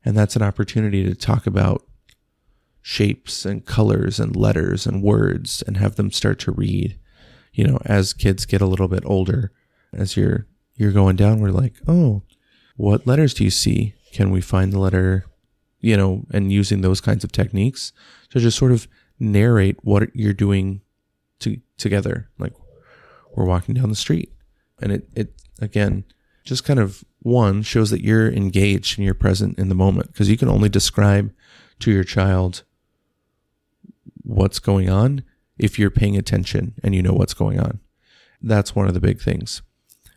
And 0.03 0.17
that's 0.17 0.35
an 0.35 0.41
opportunity 0.41 1.05
to 1.05 1.15
talk 1.15 1.47
about 1.47 1.87
shapes 2.81 3.45
and 3.45 3.65
colors 3.65 4.19
and 4.19 4.35
letters 4.35 4.85
and 4.85 5.01
words 5.01 5.63
and 5.65 5.77
have 5.77 5.95
them 5.95 6.11
start 6.11 6.37
to 6.39 6.51
read. 6.51 6.99
You 7.53 7.63
know, 7.65 7.79
as 7.85 8.11
kids 8.11 8.45
get 8.45 8.59
a 8.59 8.65
little 8.65 8.89
bit 8.89 9.03
older, 9.05 9.53
as 9.93 10.17
you're 10.17 10.47
you're 10.75 10.91
going 10.91 11.15
down, 11.15 11.39
we're 11.39 11.51
like, 11.51 11.75
oh, 11.87 12.23
what 12.75 13.07
letters 13.07 13.33
do 13.33 13.45
you 13.45 13.49
see? 13.49 13.93
Can 14.11 14.31
we 14.31 14.41
find 14.41 14.73
the 14.73 14.79
letter, 14.79 15.25
you 15.79 15.95
know, 15.95 16.25
and 16.33 16.51
using 16.51 16.81
those 16.81 16.99
kinds 16.99 17.23
of 17.23 17.31
techniques 17.31 17.93
to 18.31 18.41
just 18.41 18.57
sort 18.57 18.73
of 18.73 18.89
narrate 19.17 19.77
what 19.83 20.13
you're 20.13 20.33
doing 20.33 20.81
to, 21.39 21.61
together. 21.77 22.29
Like, 22.37 22.51
we're 23.33 23.45
walking 23.45 23.75
down 23.75 23.89
the 23.89 23.95
street. 23.95 24.33
And 24.81 24.91
it, 24.91 25.07
it 25.15 25.33
again, 25.59 26.03
just 26.43 26.63
kind 26.63 26.79
of 26.79 27.03
one 27.19 27.63
shows 27.63 27.89
that 27.89 28.03
you're 28.03 28.31
engaged 28.31 28.97
and 28.97 29.05
you're 29.05 29.15
present 29.15 29.57
in 29.57 29.69
the 29.69 29.75
moment 29.75 30.11
because 30.11 30.29
you 30.29 30.37
can 30.37 30.49
only 30.49 30.69
describe 30.69 31.33
to 31.79 31.91
your 31.91 32.03
child 32.03 32.63
what's 34.23 34.59
going 34.59 34.89
on 34.89 35.23
if 35.57 35.79
you're 35.79 35.89
paying 35.89 36.17
attention 36.17 36.73
and 36.83 36.93
you 36.93 37.01
know 37.01 37.13
what's 37.13 37.33
going 37.33 37.59
on. 37.59 37.79
That's 38.41 38.75
one 38.75 38.87
of 38.87 38.93
the 38.93 38.99
big 38.99 39.21
things. 39.21 39.61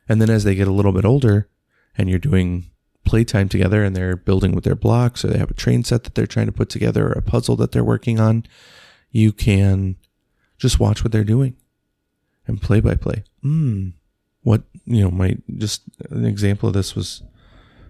And 0.09 0.21
then 0.21 0.31
as 0.31 0.45
they 0.45 0.55
get 0.55 0.69
a 0.69 0.73
little 0.73 0.93
bit 0.93 1.05
older 1.05 1.49
and 1.97 2.09
you're 2.09 2.19
doing 2.19 2.71
playtime 3.05 3.49
together 3.49 3.83
and 3.83 3.97
they're 3.97 4.17
building 4.17 4.55
with 4.55 4.65
their 4.65 4.75
blocks 4.75 5.25
or 5.25 5.29
they 5.29 5.39
have 5.39 5.51
a 5.51 5.55
train 5.55 5.85
set 5.85 6.05
that 6.05 6.15
they're 6.15 6.27
trying 6.27 6.47
to 6.47 6.53
put 6.53 6.69
together 6.69 7.09
or 7.09 7.13
a 7.13 7.23
puzzle 7.23 7.57
that 7.57 7.73
they're 7.73 7.85
working 7.85 8.21
on, 8.21 8.45
you 9.11 9.33
can 9.33 9.97
just 10.59 10.79
watch 10.79 11.03
what 11.03 11.13
they're 11.13 11.25
doing 11.25 11.57
and 12.47 12.61
play 12.61 12.81
by 12.81 12.95
play. 12.95 13.25
Hmm. 13.43 13.91
What, 14.49 14.63
you 14.87 15.03
know, 15.03 15.11
my, 15.11 15.37
just 15.59 15.83
an 16.09 16.25
example 16.25 16.69
of 16.69 16.75
this 16.75 16.95
was 16.95 17.23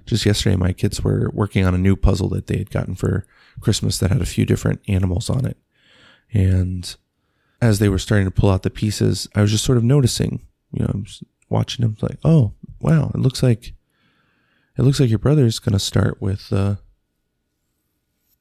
just 0.07 0.27
yesterday, 0.27 0.57
my 0.57 0.73
kids 0.73 1.05
were 1.05 1.31
working 1.33 1.65
on 1.65 1.73
a 1.73 1.79
new 1.79 1.95
puzzle 1.95 2.29
that 2.31 2.49
they 2.49 2.59
had 2.59 2.71
gotten 2.71 2.97
for 2.97 3.25
Christmas 3.61 3.99
that 3.99 4.11
had 4.11 4.21
a 4.21 4.27
few 4.27 4.45
different 4.45 4.81
animals 4.89 5.31
on 5.31 5.45
it. 5.47 5.57
And 6.33 6.97
as 7.63 7.79
they 7.79 7.89
were 7.89 8.01
starting 8.01 8.27
to 8.27 8.33
pull 8.33 8.51
out 8.51 8.65
the 8.65 8.71
pieces, 8.71 9.29
I 9.37 9.41
was 9.41 9.53
just 9.53 9.65
sort 9.65 9.79
of 9.79 9.85
noticing, 9.85 10.43
you 10.73 10.81
know, 10.81 10.91
I 10.95 10.97
was 10.97 11.23
watching 11.49 11.85
them 11.85 11.97
like, 12.01 12.19
oh, 12.25 12.55
wow, 12.81 13.13
it 13.15 13.21
looks 13.21 13.41
like 13.41 13.75
it 14.77 14.83
looks 14.83 14.99
like 14.99 15.11
your 15.11 15.21
brother's 15.21 15.61
going 15.61 15.75
to 15.75 15.79
start 15.79 16.21
with 16.21 16.53
uh, 16.53 16.75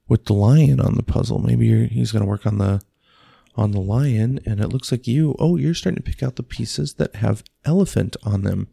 with 0.07 0.25
the 0.25 0.33
lion 0.33 0.79
on 0.79 0.95
the 0.95 1.03
puzzle. 1.03 1.37
Maybe 1.37 1.85
he's 1.85 2.11
going 2.11 2.23
to 2.23 2.29
work 2.29 2.47
on 2.47 2.57
the 2.57 2.81
on 3.57 3.71
the 3.71 3.81
lion, 3.81 4.39
and 4.45 4.59
it 4.59 4.69
looks 4.69 4.91
like 4.91 5.07
you. 5.07 5.35
Oh, 5.39 5.57
you're 5.57 5.73
starting 5.73 6.01
to 6.01 6.09
pick 6.09 6.21
out 6.21 6.35
the 6.35 6.43
pieces 6.43 6.93
that 6.95 7.15
have 7.15 7.43
elephant 7.65 8.15
on 8.23 8.43
them. 8.43 8.67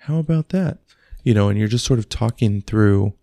How 0.00 0.18
about 0.18 0.48
that? 0.50 0.78
You 1.22 1.34
know, 1.34 1.48
and 1.48 1.58
you're 1.58 1.68
just 1.68 1.84
sort 1.84 1.98
of 1.98 2.08
talking 2.08 2.60
through 2.60 3.14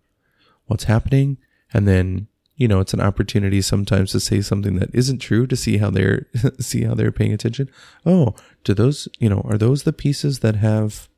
what's 0.66 0.84
happening, 0.84 1.38
and 1.72 1.86
then 1.86 2.28
you 2.56 2.68
know 2.68 2.80
it's 2.80 2.94
an 2.94 3.00
opportunity 3.00 3.60
sometimes 3.60 4.12
to 4.12 4.20
say 4.20 4.40
something 4.40 4.76
that 4.76 4.94
isn't 4.94 5.18
true 5.18 5.46
to 5.46 5.56
see 5.56 5.78
how 5.78 5.90
they're 5.90 6.26
see 6.60 6.84
how 6.84 6.94
they're 6.94 7.12
paying 7.12 7.32
attention. 7.32 7.70
Oh, 8.06 8.34
do 8.64 8.74
those 8.74 9.08
you 9.18 9.28
know 9.28 9.42
are 9.44 9.58
those 9.58 9.82
the 9.82 9.92
pieces 9.92 10.40
that 10.40 10.56
have 10.56 11.08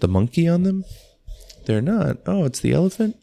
the 0.00 0.08
monkey 0.08 0.48
on 0.48 0.62
them? 0.62 0.84
They're 1.66 1.82
not. 1.82 2.18
Oh, 2.26 2.44
it's 2.44 2.60
the 2.60 2.72
elephant. 2.72 3.16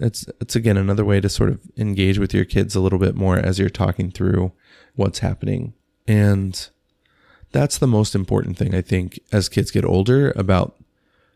It's 0.00 0.24
it's 0.40 0.56
again 0.56 0.76
another 0.76 1.04
way 1.04 1.20
to 1.20 1.28
sort 1.28 1.50
of 1.50 1.60
engage 1.76 2.18
with 2.18 2.32
your 2.32 2.44
kids 2.44 2.74
a 2.74 2.80
little 2.80 2.98
bit 2.98 3.14
more 3.14 3.36
as 3.36 3.58
you're 3.58 3.68
talking 3.68 4.10
through 4.10 4.52
what's 4.94 5.20
happening. 5.20 5.74
And 6.06 6.68
that's 7.52 7.78
the 7.78 7.86
most 7.86 8.14
important 8.14 8.56
thing 8.56 8.74
I 8.74 8.80
think 8.80 9.20
as 9.30 9.48
kids 9.48 9.70
get 9.70 9.84
older 9.84 10.32
about 10.32 10.76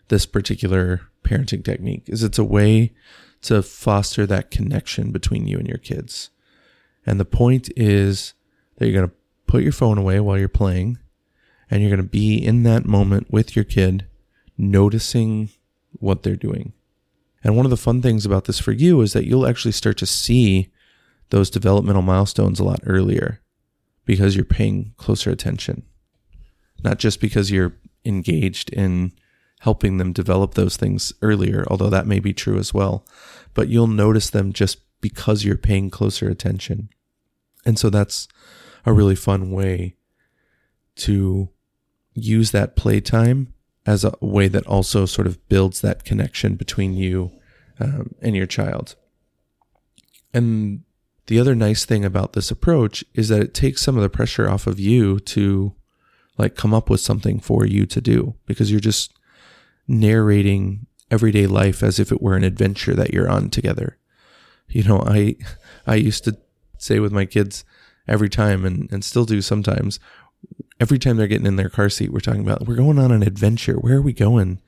this 0.08 0.26
particular 0.26 1.02
parenting 1.24 1.64
technique 1.64 2.04
is 2.06 2.22
it's 2.22 2.38
a 2.38 2.44
way 2.44 2.92
to 3.42 3.62
foster 3.62 4.26
that 4.26 4.50
connection 4.50 5.12
between 5.12 5.46
you 5.46 5.58
and 5.58 5.68
your 5.68 5.78
kids. 5.78 6.30
And 7.04 7.20
the 7.20 7.24
point 7.24 7.68
is 7.76 8.34
that 8.76 8.86
you're 8.86 8.96
going 8.96 9.08
to 9.08 9.16
put 9.46 9.62
your 9.62 9.72
phone 9.72 9.98
away 9.98 10.20
while 10.20 10.38
you're 10.38 10.48
playing 10.48 10.98
and 11.70 11.80
you're 11.80 11.90
going 11.90 12.02
to 12.02 12.08
be 12.08 12.36
in 12.36 12.62
that 12.62 12.86
moment 12.86 13.30
with 13.30 13.54
your 13.54 13.64
kid 13.64 14.06
noticing 14.56 15.50
what 15.92 16.22
they're 16.22 16.36
doing. 16.36 16.72
And 17.44 17.56
one 17.56 17.66
of 17.66 17.70
the 17.70 17.76
fun 17.76 18.02
things 18.02 18.26
about 18.26 18.46
this 18.46 18.58
for 18.58 18.72
you 18.72 19.00
is 19.02 19.12
that 19.12 19.26
you'll 19.26 19.46
actually 19.46 19.72
start 19.72 19.98
to 19.98 20.06
see 20.06 20.70
those 21.30 21.50
developmental 21.50 22.02
milestones 22.02 22.58
a 22.58 22.64
lot 22.64 22.80
earlier 22.84 23.40
because 24.06 24.34
you're 24.34 24.44
paying 24.44 24.94
closer 24.96 25.30
attention. 25.30 25.82
Not 26.82 26.98
just 26.98 27.20
because 27.20 27.50
you're 27.50 27.76
engaged 28.04 28.70
in 28.70 29.12
helping 29.60 29.98
them 29.98 30.12
develop 30.12 30.54
those 30.54 30.76
things 30.76 31.12
earlier, 31.20 31.64
although 31.68 31.90
that 31.90 32.06
may 32.06 32.20
be 32.20 32.32
true 32.32 32.58
as 32.58 32.72
well, 32.72 33.04
but 33.52 33.68
you'll 33.68 33.86
notice 33.86 34.30
them 34.30 34.52
just 34.52 34.78
because 35.00 35.44
you're 35.44 35.56
paying 35.56 35.90
closer 35.90 36.28
attention. 36.28 36.88
And 37.64 37.78
so 37.78 37.90
that's 37.90 38.28
a 38.84 38.92
really 38.92 39.16
fun 39.16 39.50
way 39.50 39.96
to 40.96 41.50
use 42.14 42.52
that 42.52 42.76
playtime 42.76 43.52
as 43.84 44.04
a 44.04 44.14
way 44.20 44.48
that 44.48 44.66
also 44.66 45.06
sort 45.06 45.26
of 45.26 45.48
builds 45.48 45.80
that 45.80 46.04
connection 46.04 46.54
between 46.54 46.94
you 46.94 47.30
um, 47.78 48.14
and 48.22 48.34
your 48.36 48.46
child. 48.46 48.94
And 50.32 50.82
the 51.26 51.38
other 51.40 51.54
nice 51.54 51.84
thing 51.84 52.04
about 52.04 52.32
this 52.32 52.50
approach 52.50 53.04
is 53.14 53.28
that 53.28 53.40
it 53.42 53.54
takes 53.54 53.82
some 53.82 53.96
of 53.96 54.02
the 54.02 54.08
pressure 54.08 54.48
off 54.48 54.66
of 54.66 54.78
you 54.78 55.18
to 55.20 55.74
like 56.38 56.54
come 56.54 56.74
up 56.74 56.88
with 56.88 57.00
something 57.00 57.40
for 57.40 57.66
you 57.66 57.86
to 57.86 58.00
do 58.00 58.34
because 58.46 58.70
you're 58.70 58.80
just 58.80 59.12
narrating 59.88 60.86
everyday 61.10 61.46
life 61.46 61.82
as 61.82 61.98
if 61.98 62.12
it 62.12 62.22
were 62.22 62.36
an 62.36 62.44
adventure 62.44 62.94
that 62.94 63.12
you're 63.12 63.30
on 63.30 63.50
together. 63.50 63.98
You 64.68 64.84
know, 64.84 65.02
I 65.06 65.36
I 65.86 65.96
used 65.96 66.24
to 66.24 66.36
say 66.78 66.98
with 66.98 67.12
my 67.12 67.24
kids 67.24 67.64
every 68.08 68.28
time 68.28 68.64
and, 68.64 68.90
and 68.92 69.04
still 69.04 69.24
do 69.24 69.40
sometimes, 69.40 69.98
every 70.80 70.98
time 70.98 71.16
they're 71.16 71.26
getting 71.26 71.46
in 71.46 71.56
their 71.56 71.68
car 71.68 71.88
seat, 71.88 72.12
we're 72.12 72.20
talking 72.20 72.42
about 72.42 72.66
we're 72.66 72.76
going 72.76 72.98
on 72.98 73.12
an 73.12 73.22
adventure. 73.22 73.74
Where 73.74 73.96
are 73.96 74.02
we 74.02 74.12
going 74.12 74.60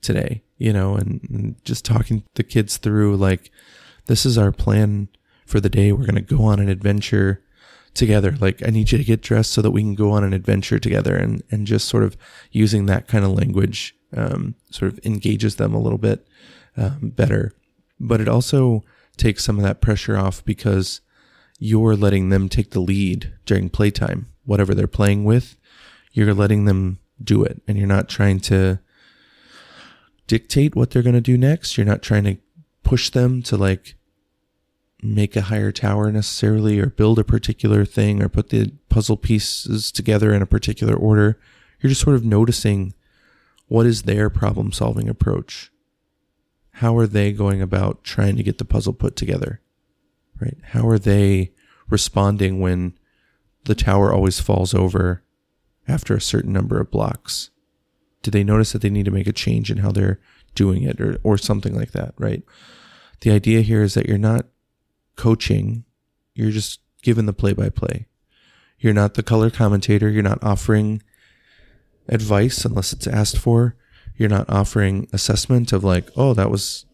today? 0.00 0.42
You 0.56 0.72
know, 0.72 0.94
and, 0.96 1.20
and 1.30 1.64
just 1.64 1.84
talking 1.84 2.24
the 2.34 2.42
kids 2.42 2.76
through 2.76 3.16
like 3.16 3.50
this 4.06 4.24
is 4.24 4.38
our 4.38 4.52
plan 4.52 5.08
for 5.48 5.60
the 5.60 5.68
day. 5.68 5.92
We're 5.92 6.06
going 6.06 6.14
to 6.14 6.36
go 6.36 6.44
on 6.44 6.60
an 6.60 6.68
adventure 6.68 7.42
together. 7.94 8.36
Like 8.38 8.66
I 8.66 8.70
need 8.70 8.92
you 8.92 8.98
to 8.98 9.04
get 9.04 9.22
dressed 9.22 9.52
so 9.52 9.62
that 9.62 9.70
we 9.70 9.82
can 9.82 9.94
go 9.94 10.12
on 10.12 10.24
an 10.24 10.32
adventure 10.32 10.78
together, 10.78 11.16
and 11.16 11.42
and 11.50 11.66
just 11.66 11.88
sort 11.88 12.04
of 12.04 12.16
using 12.52 12.86
that 12.86 13.08
kind 13.08 13.24
of 13.24 13.32
language 13.32 13.94
um, 14.16 14.54
sort 14.70 14.92
of 14.92 15.00
engages 15.04 15.56
them 15.56 15.74
a 15.74 15.80
little 15.80 15.98
bit 15.98 16.26
um, 16.76 17.12
better. 17.14 17.52
But 17.98 18.20
it 18.20 18.28
also 18.28 18.84
takes 19.16 19.44
some 19.44 19.56
of 19.58 19.64
that 19.64 19.80
pressure 19.80 20.16
off 20.16 20.44
because 20.44 21.00
you're 21.58 21.96
letting 21.96 22.28
them 22.28 22.48
take 22.48 22.70
the 22.70 22.80
lead 22.80 23.32
during 23.44 23.68
playtime 23.68 24.28
whatever 24.48 24.74
they're 24.74 24.86
playing 24.86 25.24
with, 25.24 25.58
you're 26.12 26.32
letting 26.32 26.64
them 26.64 26.98
do 27.22 27.44
it 27.44 27.60
and 27.68 27.76
you're 27.76 27.86
not 27.86 28.08
trying 28.08 28.40
to 28.40 28.78
dictate 30.26 30.74
what 30.74 30.90
they're 30.90 31.02
going 31.02 31.14
to 31.14 31.20
do 31.20 31.36
next. 31.36 31.76
You're 31.76 31.86
not 31.86 32.00
trying 32.00 32.24
to 32.24 32.38
push 32.82 33.10
them 33.10 33.42
to 33.42 33.58
like 33.58 33.96
make 35.02 35.36
a 35.36 35.42
higher 35.42 35.70
tower 35.70 36.10
necessarily 36.10 36.78
or 36.78 36.86
build 36.86 37.18
a 37.18 37.24
particular 37.24 37.84
thing 37.84 38.22
or 38.22 38.28
put 38.28 38.50
the 38.50 38.72
puzzle 38.88 39.16
pieces 39.16 39.92
together 39.92 40.32
in 40.32 40.42
a 40.42 40.46
particular 40.46 40.94
order. 40.94 41.38
You're 41.80 41.90
just 41.90 42.00
sort 42.00 42.16
of 42.16 42.24
noticing 42.24 42.94
what 43.68 43.86
is 43.86 44.02
their 44.02 44.28
problem 44.30 44.72
solving 44.72 45.08
approach? 45.08 45.70
How 46.72 46.96
are 46.96 47.06
they 47.06 47.32
going 47.32 47.62
about 47.62 48.02
trying 48.02 48.36
to 48.36 48.42
get 48.42 48.58
the 48.58 48.64
puzzle 48.64 48.92
put 48.92 49.14
together? 49.14 49.60
Right? 50.40 50.56
How 50.62 50.88
are 50.88 50.98
they 50.98 51.52
responding 51.88 52.60
when 52.60 52.94
the 53.64 53.74
tower 53.74 54.12
always 54.12 54.40
falls 54.40 54.74
over 54.74 55.22
after 55.86 56.14
a 56.14 56.20
certain 56.20 56.52
number 56.52 56.80
of 56.80 56.90
blocks? 56.90 57.50
Do 58.22 58.30
they 58.30 58.44
notice 58.44 58.72
that 58.72 58.82
they 58.82 58.90
need 58.90 59.04
to 59.04 59.10
make 59.10 59.26
a 59.26 59.32
change 59.32 59.70
in 59.70 59.78
how 59.78 59.92
they're 59.92 60.20
doing 60.54 60.82
it 60.82 61.00
or, 61.00 61.18
or 61.22 61.38
something 61.38 61.74
like 61.74 61.92
that, 61.92 62.14
right? 62.18 62.42
The 63.20 63.30
idea 63.30 63.60
here 63.60 63.82
is 63.82 63.94
that 63.94 64.06
you're 64.06 64.18
not 64.18 64.46
coaching, 65.18 65.84
you're 66.34 66.50
just 66.50 66.80
given 67.02 67.26
the 67.26 67.34
play 67.34 67.52
by 67.52 67.68
play. 67.68 68.06
You're 68.78 68.94
not 68.94 69.14
the 69.14 69.22
color 69.22 69.50
commentator, 69.50 70.08
you're 70.08 70.22
not 70.22 70.42
offering 70.42 71.02
advice 72.08 72.64
unless 72.64 72.94
it's 72.94 73.06
asked 73.06 73.36
for. 73.36 73.76
You're 74.16 74.30
not 74.30 74.48
offering 74.48 75.08
assessment 75.12 75.72
of 75.72 75.84
like, 75.84 76.08
oh, 76.16 76.32
that 76.32 76.50
was, 76.50 76.86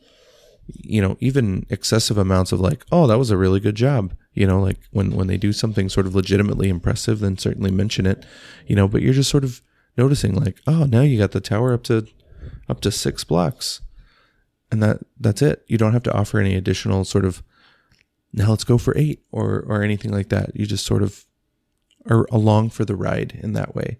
you 0.67 1.01
know, 1.01 1.17
even 1.21 1.65
excessive 1.71 2.19
amounts 2.19 2.51
of 2.51 2.61
like, 2.61 2.85
oh, 2.91 3.07
that 3.07 3.19
was 3.19 3.31
a 3.31 3.37
really 3.37 3.61
good 3.61 3.77
job 3.77 4.15
you 4.35 4.47
know 4.47 4.61
like 4.61 4.79
when 4.91 5.13
when 5.13 5.29
they 5.29 5.37
do 5.37 5.53
something 5.53 5.89
sort 5.89 6.07
of 6.07 6.15
legitimately 6.15 6.69
impressive 6.69 7.21
then 7.21 7.39
certainly 7.39 7.71
mention 7.71 8.05
it 8.05 8.27
you 8.67 8.77
know 8.77 8.87
but 8.87 9.01
you're 9.01 9.15
just 9.15 9.31
sort 9.31 9.45
of 9.45 9.63
noticing 9.97 10.35
like 10.35 10.59
oh 10.67 10.85
now 10.85 11.01
you 11.01 11.19
got 11.19 11.31
the 11.31 11.41
tower 11.41 11.73
up 11.73 11.85
to 11.85 12.07
up 12.69 12.81
to 12.81 12.91
six 12.91 13.25
blocks 13.25 13.81
and 14.71 14.83
that 14.83 14.99
that's 15.19 15.41
it 15.41 15.65
you 15.69 15.79
don't 15.79 15.93
have 15.93 16.03
to 16.03 16.13
offer 16.13 16.39
any 16.39 16.55
additional 16.55 17.05
sort 17.05 17.25
of 17.25 17.43
now 18.35 18.51
let's 18.51 18.65
go 18.65 18.79
for 18.79 18.97
eight 18.97 19.23
or 19.31 19.65
or 19.67 19.83
anything 19.83 20.11
like 20.11 20.29
that 20.29 20.55
you 20.55 20.67
just 20.67 20.85
sort 20.85 21.03
of 21.03 21.25
are 22.07 22.27
along 22.31 22.69
for 22.69 22.85
the 22.85 22.97
ride 22.97 23.39
in 23.43 23.53
that 23.55 23.75
way 23.75 23.99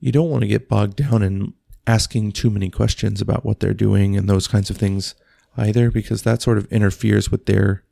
you 0.00 0.12
don't 0.12 0.30
want 0.30 0.42
to 0.42 0.48
get 0.48 0.68
bogged 0.68 0.96
down 0.96 1.22
in 1.22 1.52
asking 1.86 2.32
too 2.32 2.50
many 2.50 2.68
questions 2.68 3.20
about 3.20 3.44
what 3.44 3.60
they're 3.60 3.74
doing 3.74 4.16
and 4.16 4.28
those 4.28 4.48
kinds 4.48 4.70
of 4.70 4.76
things 4.76 5.14
either 5.56 5.90
because 5.90 6.22
that 6.22 6.42
sort 6.42 6.58
of 6.58 6.70
interferes 6.72 7.30
with 7.30 7.46
their 7.46 7.84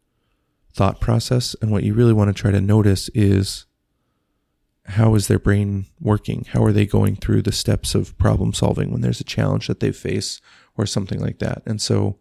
thought 0.72 1.00
process. 1.00 1.54
And 1.62 1.70
what 1.70 1.84
you 1.84 1.94
really 1.94 2.12
want 2.12 2.34
to 2.34 2.40
try 2.40 2.50
to 2.50 2.60
notice 2.60 3.08
is 3.14 3.66
how 4.86 5.14
is 5.14 5.28
their 5.28 5.38
brain 5.38 5.86
working? 6.00 6.46
How 6.50 6.62
are 6.64 6.72
they 6.72 6.84
going 6.84 7.16
through 7.16 7.42
the 7.42 7.52
steps 7.52 7.94
of 7.94 8.18
problem 8.18 8.52
solving 8.52 8.90
when 8.90 9.00
there's 9.00 9.20
a 9.20 9.24
challenge 9.24 9.68
that 9.68 9.80
they 9.80 9.92
face 9.92 10.40
or 10.76 10.84
something 10.84 11.20
like 11.20 11.38
that? 11.38 11.62
And 11.64 11.80
so 11.80 12.18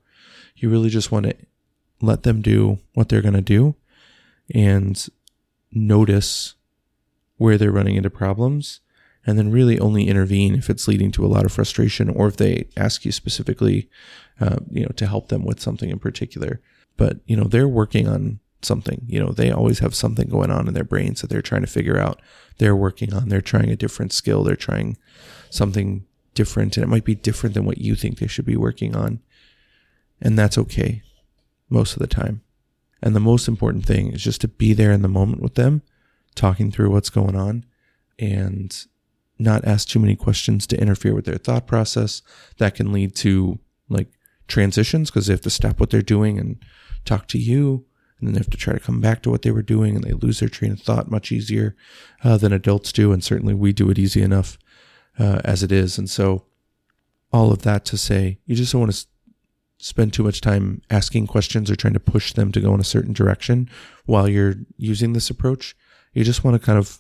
you 0.56 0.70
really 0.70 0.90
just 0.90 1.12
want 1.12 1.26
to 1.26 1.36
let 2.04 2.24
them 2.24 2.42
do 2.42 2.80
what 2.94 3.10
they're 3.10 3.22
going 3.22 3.34
to 3.34 3.42
do 3.42 3.76
and 4.54 5.08
notice 5.72 6.56
where 7.38 7.58
they're 7.58 7.72
running 7.72 7.96
into 7.96 8.10
problems 8.10 8.82
and 9.26 9.40
then 9.40 9.52
really 9.52 9.80
only 9.80 10.08
intervene 10.08 10.54
if 10.54 10.70
it's 10.70 10.88
leading 10.88 11.12
to 11.12 11.26
a 11.26 11.28
lot 11.28 11.46
of 11.46 11.52
frustration 11.52 12.10
or 12.10 12.28
if 12.28 12.38
they 12.38 12.68
ask 12.76 13.06
you 13.06 13.12
specifically, 13.12 13.90
uh, 14.42 14.58
you 14.70 14.84
know, 14.84 14.92
to 14.96 15.08
help 15.08 15.30
them 15.30 15.46
with 15.46 15.62
something 15.62 15.90
in 15.90 15.98
particular. 15.98 16.62
But, 16.98 17.20
you 17.26 17.38
know, 17.38 17.46
they're 17.46 17.68
working 17.68 18.08
on 18.08 18.40
something, 18.62 19.06
you 19.08 19.20
know, 19.20 19.32
they 19.32 19.50
always 19.50 19.80
have 19.80 19.96
something 19.96 20.28
going 20.28 20.52
on 20.52 20.68
in 20.68 20.74
their 20.74 20.84
brains 20.84 21.22
that 21.22 21.30
they're 21.30 21.42
trying 21.42 21.62
to 21.62 21.68
figure 21.68 21.98
out. 21.98 22.22
They're 22.58 22.76
working 22.76 23.14
on, 23.14 23.30
they're 23.30 23.42
trying 23.42 23.70
a 23.70 23.78
different 23.78 24.12
skill. 24.12 24.44
They're 24.44 24.56
trying 24.58 24.98
something 25.50 26.06
different 26.34 26.76
and 26.76 26.84
it 26.84 26.90
might 26.90 27.06
be 27.06 27.16
different 27.16 27.54
than 27.56 27.66
what 27.66 27.78
you 27.78 27.96
think 27.96 28.20
they 28.20 28.28
should 28.28 28.46
be 28.46 28.58
working 28.58 28.94
on. 28.94 29.22
And 30.22 30.38
that's 30.38 30.58
okay 30.58 31.02
most 31.70 31.94
of 31.94 32.00
the 32.00 32.08
time. 32.08 32.42
And 33.02 33.16
the 33.16 33.20
most 33.20 33.48
important 33.48 33.86
thing 33.86 34.14
is 34.14 34.24
just 34.24 34.42
to 34.42 34.48
be 34.48 34.74
there 34.74 34.92
in 34.92 35.02
the 35.02 35.08
moment 35.08 35.42
with 35.42 35.56
them, 35.56 35.82
talking 36.36 36.72
through 36.72 36.90
what's 36.90 37.10
going 37.10 37.36
on 37.36 37.66
and 38.18 38.86
not 39.38 39.66
ask 39.66 39.88
too 39.88 40.00
many 40.00 40.16
questions 40.16 40.66
to 40.68 40.80
interfere 40.80 41.14
with 41.14 41.26
their 41.26 41.38
thought 41.38 41.68
process. 41.68 42.22
That 42.58 42.76
can 42.76 42.94
lead 42.94 43.16
to 43.18 43.60
like 43.90 44.08
transitions 44.48 45.10
because 45.10 45.28
they 45.28 45.34
have 45.34 45.42
to 45.42 45.50
stop 45.50 45.80
what 45.80 45.90
they're 45.90 46.02
doing 46.02 46.40
and 46.40 46.64
talk 47.06 47.28
to 47.30 47.38
you. 47.38 47.86
And 48.20 48.28
then 48.28 48.34
they 48.34 48.40
have 48.40 48.50
to 48.52 48.58
try 48.58 48.74
to 48.74 48.80
come 48.80 49.02
back 49.02 49.22
to 49.24 49.30
what 49.30 49.42
they 49.42 49.52
were 49.52 49.62
doing 49.62 49.96
and 49.96 50.04
they 50.04 50.14
lose 50.14 50.40
their 50.40 50.48
train 50.48 50.72
of 50.72 50.80
thought 50.80 51.12
much 51.12 51.32
easier 51.32 51.76
uh, 52.24 52.38
than 52.38 52.54
adults 52.54 52.94
do. 52.94 53.12
And 53.12 53.22
certainly 53.22 53.54
we 53.54 53.74
do 53.74 53.90
it 53.90 54.00
easy 54.00 54.22
enough 54.22 54.58
uh, 55.20 55.42
as 55.44 55.62
it 55.62 55.72
is. 55.72 55.98
And 55.98 56.10
so, 56.10 56.46
all 57.34 57.52
of 57.52 57.64
that 57.64 57.84
to 57.86 57.98
say, 57.98 58.38
you 58.46 58.56
just 58.56 58.72
don't 58.72 58.82
want 58.82 58.94
to 58.94 59.08
spend 59.84 60.14
too 60.14 60.24
much 60.24 60.40
time 60.40 60.82
asking 60.90 61.28
questions 61.28 61.70
or 61.70 61.76
trying 61.76 61.94
to 61.94 62.00
push 62.00 62.32
them 62.32 62.54
to 62.54 62.62
go 62.62 62.74
in 62.74 62.80
a 62.80 62.86
certain 62.86 63.12
direction 63.12 63.70
while 64.06 64.30
you're 64.30 64.56
using 64.78 65.12
this 65.12 65.30
approach. 65.30 65.76
You 66.14 66.24
just 66.24 66.44
want 66.44 66.60
to 66.60 66.66
kind 66.66 66.80
of 66.80 67.00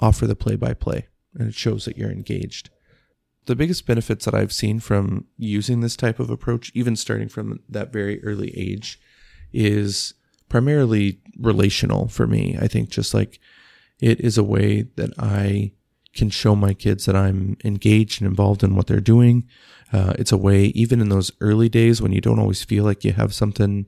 offer 0.00 0.26
the 0.26 0.34
play 0.34 0.56
by 0.56 0.72
play 0.72 1.06
and 1.34 1.48
it 1.48 1.54
shows 1.54 1.84
that 1.84 1.98
you're 1.98 2.10
engaged. 2.10 2.70
The 3.44 3.54
biggest 3.54 3.86
benefits 3.86 4.24
that 4.24 4.34
I've 4.34 4.54
seen 4.54 4.80
from 4.80 5.26
using 5.36 5.80
this 5.80 5.96
type 5.96 6.18
of 6.18 6.30
approach, 6.30 6.72
even 6.74 6.96
starting 6.96 7.28
from 7.28 7.60
that 7.68 7.92
very 7.92 8.24
early 8.24 8.56
age, 8.56 8.98
is 9.52 10.14
primarily 10.48 11.20
relational 11.38 12.08
for 12.08 12.26
me. 12.26 12.56
I 12.58 12.68
think 12.68 12.88
just 12.88 13.12
like 13.12 13.38
it 14.00 14.18
is 14.20 14.38
a 14.38 14.44
way 14.44 14.82
that 14.96 15.10
I 15.18 15.72
can 16.14 16.30
show 16.30 16.56
my 16.56 16.74
kids 16.74 17.04
that 17.06 17.16
I'm 17.16 17.56
engaged 17.64 18.20
and 18.20 18.28
involved 18.28 18.62
in 18.64 18.74
what 18.74 18.86
they're 18.86 19.00
doing. 19.00 19.46
Uh, 19.92 20.14
it's 20.18 20.32
a 20.32 20.36
way, 20.36 20.66
even 20.66 21.00
in 21.00 21.08
those 21.08 21.32
early 21.40 21.68
days 21.68 22.00
when 22.00 22.12
you 22.12 22.20
don't 22.20 22.38
always 22.38 22.64
feel 22.64 22.84
like 22.84 23.04
you 23.04 23.12
have 23.12 23.34
something 23.34 23.86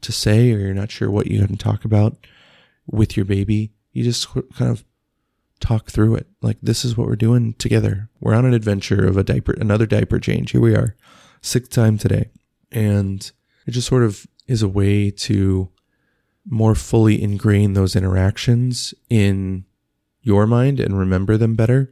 to 0.00 0.12
say 0.12 0.52
or 0.52 0.58
you're 0.58 0.74
not 0.74 0.90
sure 0.90 1.10
what 1.10 1.26
you 1.26 1.44
can 1.46 1.56
talk 1.56 1.84
about 1.84 2.16
with 2.86 3.16
your 3.16 3.24
baby, 3.24 3.72
you 3.92 4.04
just 4.04 4.28
kind 4.28 4.70
of 4.70 4.84
talk 5.60 5.90
through 5.90 6.16
it. 6.16 6.26
Like, 6.40 6.58
this 6.62 6.84
is 6.84 6.96
what 6.96 7.06
we're 7.06 7.16
doing 7.16 7.54
together. 7.54 8.08
We're 8.20 8.34
on 8.34 8.44
an 8.44 8.54
adventure 8.54 9.06
of 9.06 9.16
a 9.16 9.24
diaper, 9.24 9.52
another 9.52 9.86
diaper 9.86 10.18
change. 10.18 10.50
Here 10.50 10.60
we 10.60 10.74
are, 10.74 10.96
sixth 11.40 11.72
time 11.72 11.98
today. 11.98 12.30
And 12.70 13.30
it 13.66 13.72
just 13.72 13.88
sort 13.88 14.02
of 14.02 14.26
is 14.46 14.62
a 14.62 14.68
way 14.68 15.10
to 15.10 15.70
more 16.44 16.74
fully 16.74 17.22
ingrain 17.22 17.74
those 17.74 17.94
interactions 17.94 18.92
in 19.08 19.64
your 20.22 20.46
mind 20.46 20.80
and 20.80 20.98
remember 20.98 21.36
them 21.36 21.54
better, 21.54 21.90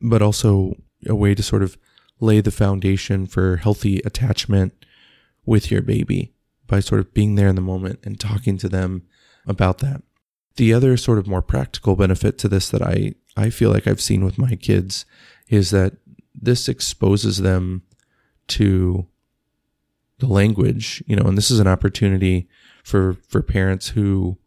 but 0.00 0.22
also 0.22 0.76
a 1.06 1.14
way 1.14 1.34
to 1.34 1.42
sort 1.42 1.62
of 1.62 1.78
lay 2.22 2.40
the 2.40 2.50
foundation 2.50 3.26
for 3.26 3.56
healthy 3.56 3.98
attachment 4.04 4.86
with 5.44 5.70
your 5.70 5.82
baby 5.82 6.32
by 6.66 6.80
sort 6.80 7.00
of 7.00 7.12
being 7.12 7.34
there 7.34 7.48
in 7.48 7.56
the 7.56 7.60
moment 7.60 7.98
and 8.04 8.18
talking 8.18 8.56
to 8.56 8.68
them 8.68 9.02
about 9.46 9.78
that. 9.78 10.02
The 10.56 10.72
other 10.72 10.96
sort 10.96 11.18
of 11.18 11.26
more 11.26 11.42
practical 11.42 11.96
benefit 11.96 12.38
to 12.38 12.48
this 12.48 12.68
that 12.70 12.82
I, 12.82 13.14
I 13.36 13.50
feel 13.50 13.70
like 13.70 13.86
I've 13.86 14.00
seen 14.00 14.24
with 14.24 14.38
my 14.38 14.54
kids 14.54 15.04
is 15.48 15.70
that 15.70 15.94
this 16.34 16.68
exposes 16.68 17.38
them 17.38 17.82
to 18.48 19.06
the 20.18 20.26
language, 20.26 21.02
you 21.06 21.16
know, 21.16 21.26
and 21.26 21.36
this 21.36 21.50
is 21.50 21.58
an 21.58 21.66
opportunity 21.66 22.48
for, 22.84 23.16
for 23.28 23.42
parents 23.42 23.88
who 23.88 24.38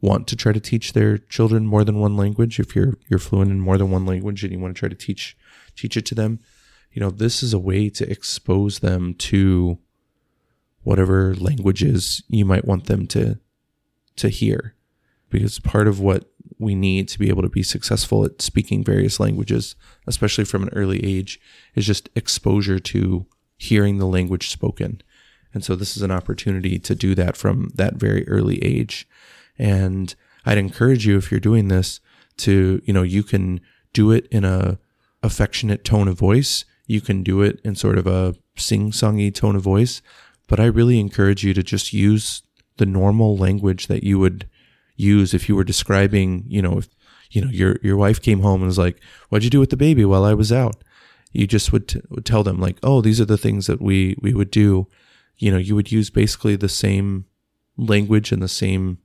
want 0.00 0.26
to 0.26 0.36
try 0.36 0.52
to 0.52 0.60
teach 0.60 0.92
their 0.92 1.16
children 1.16 1.64
more 1.64 1.84
than 1.84 2.00
one 2.00 2.16
language, 2.16 2.58
if 2.58 2.74
you're 2.74 2.98
you're 3.08 3.20
fluent 3.20 3.52
in 3.52 3.60
more 3.60 3.78
than 3.78 3.90
one 3.90 4.04
language 4.04 4.42
and 4.42 4.52
you 4.52 4.58
want 4.58 4.74
to 4.74 4.78
try 4.78 4.88
to 4.88 4.96
teach 4.96 5.36
teach 5.76 5.96
it 5.96 6.04
to 6.06 6.14
them, 6.14 6.40
you 6.92 7.00
know, 7.00 7.10
this 7.10 7.42
is 7.42 7.52
a 7.52 7.58
way 7.58 7.88
to 7.90 8.10
expose 8.10 8.80
them 8.80 9.14
to 9.14 9.78
whatever 10.82 11.34
languages 11.34 12.22
you 12.28 12.44
might 12.44 12.64
want 12.64 12.86
them 12.86 13.06
to 13.08 13.38
to 14.16 14.28
hear. 14.28 14.74
Because 15.30 15.58
part 15.58 15.88
of 15.88 16.00
what 16.00 16.30
we 16.58 16.74
need 16.74 17.08
to 17.08 17.18
be 17.18 17.28
able 17.28 17.42
to 17.42 17.48
be 17.48 17.62
successful 17.62 18.24
at 18.24 18.42
speaking 18.42 18.84
various 18.84 19.18
languages, 19.18 19.74
especially 20.06 20.44
from 20.44 20.62
an 20.62 20.68
early 20.74 21.02
age, 21.04 21.40
is 21.74 21.86
just 21.86 22.10
exposure 22.14 22.78
to 22.78 23.26
hearing 23.56 23.98
the 23.98 24.06
language 24.06 24.50
spoken. 24.50 25.00
And 25.54 25.64
so 25.64 25.74
this 25.74 25.96
is 25.96 26.02
an 26.02 26.10
opportunity 26.10 26.78
to 26.78 26.94
do 26.94 27.14
that 27.14 27.36
from 27.36 27.70
that 27.74 27.94
very 27.94 28.26
early 28.28 28.62
age. 28.62 29.08
And 29.58 30.14
I'd 30.44 30.58
encourage 30.58 31.06
you 31.06 31.16
if 31.16 31.30
you're 31.30 31.40
doing 31.40 31.68
this 31.68 32.00
to, 32.38 32.82
you 32.84 32.92
know, 32.92 33.02
you 33.02 33.22
can 33.22 33.60
do 33.92 34.10
it 34.10 34.26
in 34.30 34.44
a 34.44 34.78
affectionate 35.22 35.84
tone 35.84 36.08
of 36.08 36.18
voice. 36.18 36.64
You 36.86 37.00
can 37.00 37.22
do 37.22 37.42
it 37.42 37.60
in 37.64 37.74
sort 37.74 37.98
of 37.98 38.06
a 38.06 38.34
sing-songy 38.56 39.34
tone 39.34 39.56
of 39.56 39.62
voice, 39.62 40.02
but 40.48 40.60
I 40.60 40.66
really 40.66 40.98
encourage 40.98 41.44
you 41.44 41.54
to 41.54 41.62
just 41.62 41.92
use 41.92 42.42
the 42.76 42.86
normal 42.86 43.36
language 43.36 43.86
that 43.86 44.02
you 44.02 44.18
would 44.18 44.48
use 44.96 45.34
if 45.34 45.48
you 45.48 45.56
were 45.56 45.64
describing, 45.64 46.44
you 46.48 46.62
know, 46.62 46.78
if 46.78 46.88
you 47.30 47.40
know 47.40 47.50
your 47.50 47.78
your 47.82 47.96
wife 47.96 48.20
came 48.20 48.40
home 48.40 48.60
and 48.60 48.66
was 48.66 48.78
like, 48.78 49.00
"What'd 49.28 49.44
you 49.44 49.50
do 49.50 49.60
with 49.60 49.70
the 49.70 49.76
baby 49.76 50.04
while 50.04 50.24
I 50.24 50.34
was 50.34 50.52
out?" 50.52 50.82
You 51.32 51.46
just 51.46 51.72
would, 51.72 51.88
t- 51.88 52.02
would 52.10 52.26
tell 52.26 52.42
them 52.42 52.60
like, 52.60 52.76
"Oh, 52.82 53.00
these 53.00 53.20
are 53.20 53.24
the 53.24 53.38
things 53.38 53.66
that 53.66 53.80
we 53.80 54.16
we 54.20 54.34
would 54.34 54.50
do." 54.50 54.86
You 55.38 55.50
know, 55.50 55.58
you 55.58 55.74
would 55.74 55.90
use 55.90 56.10
basically 56.10 56.56
the 56.56 56.68
same 56.68 57.24
language 57.76 58.32
and 58.32 58.42
the 58.42 58.48
same 58.48 58.98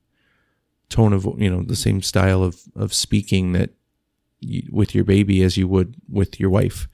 tone 0.90 1.14
of 1.14 1.26
you 1.38 1.50
know 1.50 1.64
the 1.64 1.76
same 1.76 2.02
style 2.02 2.44
of 2.44 2.62
of 2.76 2.94
speaking 2.94 3.54
that 3.54 3.72
you, 4.40 4.64
with 4.72 4.94
your 4.94 5.04
baby 5.04 5.42
as 5.44 5.58
you 5.58 5.68
would 5.68 5.96
with 6.10 6.40
your 6.40 6.50
wife 6.50 6.88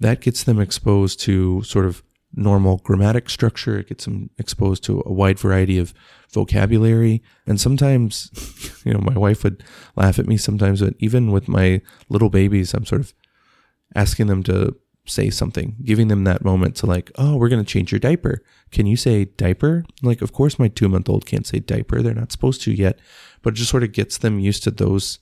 that 0.00 0.20
gets 0.20 0.42
them 0.44 0.60
exposed 0.60 1.20
to 1.20 1.62
sort 1.62 1.86
of 1.86 2.02
normal 2.34 2.78
grammatic 2.78 3.28
structure 3.28 3.78
it 3.78 3.88
gets 3.88 4.04
them 4.04 4.30
exposed 4.38 4.84
to 4.84 5.02
a 5.04 5.12
wide 5.12 5.38
variety 5.38 5.78
of 5.78 5.92
vocabulary 6.32 7.22
and 7.46 7.60
sometimes 7.60 8.30
you 8.84 8.92
know 8.92 9.00
my 9.00 9.18
wife 9.18 9.42
would 9.42 9.62
laugh 9.96 10.18
at 10.18 10.26
me 10.26 10.36
sometimes 10.36 10.80
but 10.80 10.94
even 10.98 11.32
with 11.32 11.48
my 11.48 11.80
little 12.08 12.30
babies 12.30 12.72
i'm 12.72 12.86
sort 12.86 13.00
of 13.00 13.12
asking 13.96 14.28
them 14.28 14.42
to 14.42 14.76
say 15.10 15.30
something, 15.30 15.76
giving 15.84 16.08
them 16.08 16.24
that 16.24 16.44
moment 16.44 16.76
to 16.76 16.86
like, 16.86 17.10
oh, 17.16 17.36
we're 17.36 17.48
going 17.48 17.64
to 17.64 17.70
change 17.70 17.92
your 17.92 17.98
diaper. 17.98 18.42
Can 18.70 18.86
you 18.86 18.96
say 18.96 19.24
diaper? 19.24 19.84
Like, 20.02 20.22
of 20.22 20.32
course, 20.32 20.58
my 20.58 20.68
two 20.68 20.88
month 20.88 21.08
old 21.08 21.26
can't 21.26 21.46
say 21.46 21.58
diaper. 21.58 22.02
They're 22.02 22.14
not 22.14 22.32
supposed 22.32 22.62
to 22.62 22.72
yet, 22.72 22.98
but 23.42 23.54
it 23.54 23.56
just 23.56 23.70
sort 23.70 23.82
of 23.82 23.92
gets 23.92 24.18
them 24.18 24.38
used 24.38 24.62
to 24.64 24.70
those 24.70 25.18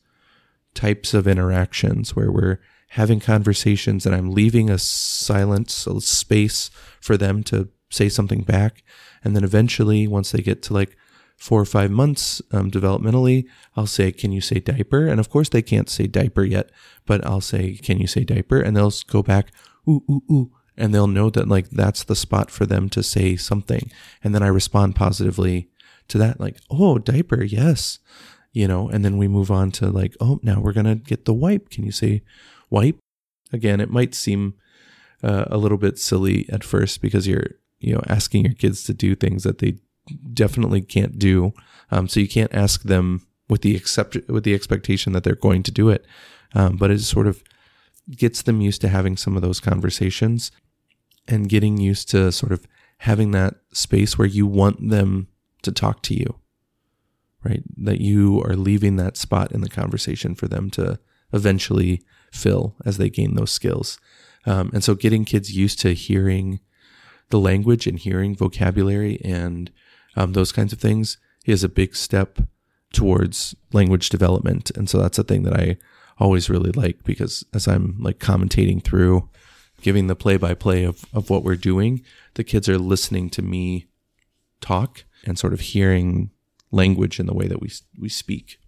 types 0.74 1.14
of 1.14 1.26
interactions 1.26 2.14
where 2.14 2.30
we're 2.30 2.60
having 2.88 3.20
conversations 3.20 4.06
and 4.06 4.14
I'm 4.14 4.30
leaving 4.30 4.70
a 4.70 4.78
silence, 4.78 5.86
a 5.86 6.00
space 6.00 6.70
for 7.00 7.16
them 7.16 7.42
to 7.44 7.68
say 7.90 8.08
something 8.08 8.42
back. 8.42 8.82
And 9.24 9.34
then 9.34 9.44
eventually, 9.44 10.06
once 10.06 10.32
they 10.32 10.40
get 10.40 10.62
to 10.64 10.74
like 10.74 10.96
four 11.36 11.60
or 11.60 11.64
five 11.64 11.90
months 11.90 12.42
um, 12.52 12.70
developmentally, 12.70 13.46
I'll 13.76 13.86
say, 13.86 14.12
Can 14.12 14.32
you 14.32 14.40
say 14.40 14.58
diaper? 14.60 15.06
And 15.06 15.20
of 15.20 15.30
course, 15.30 15.48
they 15.48 15.62
can't 15.62 15.88
say 15.88 16.06
diaper 16.06 16.44
yet, 16.44 16.70
but 17.06 17.24
I'll 17.26 17.40
say, 17.40 17.76
Can 17.76 17.98
you 17.98 18.06
say 18.06 18.24
diaper? 18.24 18.60
And 18.60 18.76
they'll 18.76 18.92
go 19.06 19.22
back, 19.22 19.52
ooh, 19.88 20.02
ooh, 20.10 20.22
ooh. 20.30 20.50
And 20.76 20.94
they'll 20.94 21.08
know 21.08 21.28
that 21.30 21.48
like 21.48 21.70
that's 21.70 22.04
the 22.04 22.14
spot 22.14 22.50
for 22.50 22.64
them 22.64 22.88
to 22.90 23.02
say 23.02 23.36
something. 23.36 23.90
And 24.22 24.34
then 24.34 24.42
I 24.42 24.48
respond 24.48 24.94
positively 24.94 25.68
to 26.08 26.18
that, 26.18 26.40
like, 26.40 26.58
oh, 26.70 26.98
diaper, 26.98 27.42
yes. 27.42 27.98
You 28.52 28.66
know, 28.66 28.88
and 28.88 29.04
then 29.04 29.18
we 29.18 29.28
move 29.28 29.50
on 29.50 29.70
to 29.72 29.90
like, 29.90 30.16
oh, 30.20 30.40
now 30.42 30.60
we're 30.60 30.72
going 30.72 30.86
to 30.86 30.94
get 30.94 31.24
the 31.24 31.34
wipe. 31.34 31.68
Can 31.68 31.84
you 31.84 31.92
say 31.92 32.22
wipe? 32.70 32.98
Again, 33.52 33.80
it 33.80 33.90
might 33.90 34.14
seem 34.14 34.54
uh, 35.22 35.46
a 35.48 35.58
little 35.58 35.78
bit 35.78 35.98
silly 35.98 36.48
at 36.50 36.64
first 36.64 37.00
because 37.00 37.26
you're, 37.26 37.46
you 37.80 37.94
know, 37.94 38.02
asking 38.08 38.44
your 38.44 38.54
kids 38.54 38.84
to 38.84 38.94
do 38.94 39.14
things 39.14 39.42
that 39.44 39.58
they 39.58 39.78
definitely 40.32 40.80
can't 40.80 41.18
do. 41.18 41.52
Um, 41.90 42.08
so 42.08 42.20
you 42.20 42.28
can't 42.28 42.54
ask 42.54 42.82
them 42.82 43.26
with 43.48 43.62
the 43.62 43.74
accept 43.76 44.16
with 44.28 44.44
the 44.44 44.54
expectation 44.54 45.12
that 45.12 45.24
they're 45.24 45.34
going 45.34 45.62
to 45.64 45.70
do 45.70 45.88
it. 45.88 46.04
Um, 46.54 46.76
but 46.76 46.90
it 46.90 47.00
sort 47.00 47.26
of 47.26 47.42
gets 48.10 48.42
them 48.42 48.60
used 48.60 48.80
to 48.82 48.88
having 48.88 49.16
some 49.16 49.36
of 49.36 49.42
those 49.42 49.60
conversations 49.60 50.50
and 51.26 51.48
getting 51.48 51.76
used 51.76 52.10
to 52.10 52.32
sort 52.32 52.52
of 52.52 52.66
having 52.98 53.30
that 53.32 53.54
space 53.72 54.18
where 54.18 54.26
you 54.26 54.46
want 54.46 54.90
them 54.90 55.28
to 55.62 55.70
talk 55.70 56.02
to 56.02 56.14
you, 56.14 56.38
right? 57.44 57.62
That 57.76 58.00
you 58.00 58.42
are 58.42 58.56
leaving 58.56 58.96
that 58.96 59.16
spot 59.16 59.52
in 59.52 59.60
the 59.60 59.68
conversation 59.68 60.34
for 60.34 60.48
them 60.48 60.70
to 60.70 60.98
eventually 61.32 62.02
fill 62.32 62.76
as 62.84 62.98
they 62.98 63.10
gain 63.10 63.34
those 63.34 63.50
skills. 63.50 63.98
Um, 64.46 64.70
and 64.72 64.82
so 64.82 64.94
getting 64.94 65.24
kids 65.24 65.54
used 65.54 65.80
to 65.80 65.94
hearing 65.94 66.60
the 67.30 67.38
language 67.38 67.86
and 67.86 67.98
hearing 67.98 68.34
vocabulary 68.34 69.20
and 69.22 69.70
um, 70.16 70.32
those 70.32 70.52
kinds 70.52 70.72
of 70.72 70.78
things 70.78 71.18
is 71.44 71.62
a 71.62 71.68
big 71.68 71.94
step 71.94 72.38
towards 72.92 73.54
language 73.72 74.08
development. 74.08 74.70
And 74.74 74.88
so 74.88 74.98
that's 74.98 75.18
a 75.18 75.24
thing 75.24 75.42
that 75.42 75.54
I 75.54 75.76
always 76.18 76.50
really 76.50 76.72
like 76.72 77.04
because 77.04 77.44
as 77.54 77.68
I'm 77.68 77.96
like 78.00 78.18
commentating 78.18 78.82
through, 78.82 79.28
giving 79.82 80.06
the 80.06 80.16
play 80.16 80.36
by 80.36 80.54
play 80.54 80.84
of 80.84 81.04
of 81.12 81.30
what 81.30 81.44
we're 81.44 81.56
doing, 81.56 82.02
the 82.34 82.44
kids 82.44 82.68
are 82.68 82.78
listening 82.78 83.30
to 83.30 83.42
me 83.42 83.86
talk 84.60 85.04
and 85.24 85.38
sort 85.38 85.52
of 85.52 85.60
hearing 85.60 86.30
language 86.70 87.20
in 87.20 87.26
the 87.26 87.34
way 87.34 87.46
that 87.46 87.60
we 87.60 87.70
we 87.98 88.08
speak. 88.08 88.58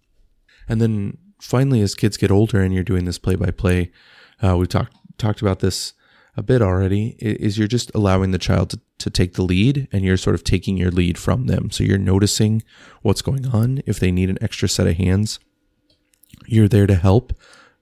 And 0.67 0.79
then 0.79 1.17
finally, 1.41 1.81
as 1.81 1.95
kids 1.95 2.17
get 2.17 2.31
older 2.31 2.61
and 2.61 2.73
you're 2.73 2.83
doing 2.83 3.05
this 3.05 3.17
play 3.17 3.35
by 3.35 3.51
play, 3.51 3.91
we 4.41 4.65
talked 4.67 4.95
talked 5.17 5.41
about 5.41 5.59
this 5.59 5.93
a 6.37 6.43
bit 6.43 6.61
already. 6.61 7.15
Is 7.19 7.57
you're 7.57 7.67
just 7.67 7.91
allowing 7.93 8.31
the 8.31 8.37
child 8.37 8.69
to, 8.71 8.79
to 8.99 9.09
take 9.09 9.33
the 9.33 9.43
lead, 9.43 9.87
and 9.91 10.03
you're 10.03 10.17
sort 10.17 10.35
of 10.35 10.43
taking 10.43 10.77
your 10.77 10.91
lead 10.91 11.17
from 11.17 11.47
them. 11.47 11.71
So 11.71 11.83
you're 11.83 11.97
noticing 11.97 12.63
what's 13.01 13.21
going 13.21 13.47
on. 13.47 13.81
If 13.85 13.99
they 13.99 14.11
need 14.11 14.29
an 14.29 14.37
extra 14.41 14.69
set 14.69 14.87
of 14.87 14.97
hands, 14.97 15.39
you're 16.45 16.69
there 16.69 16.87
to 16.87 16.95
help, 16.95 17.33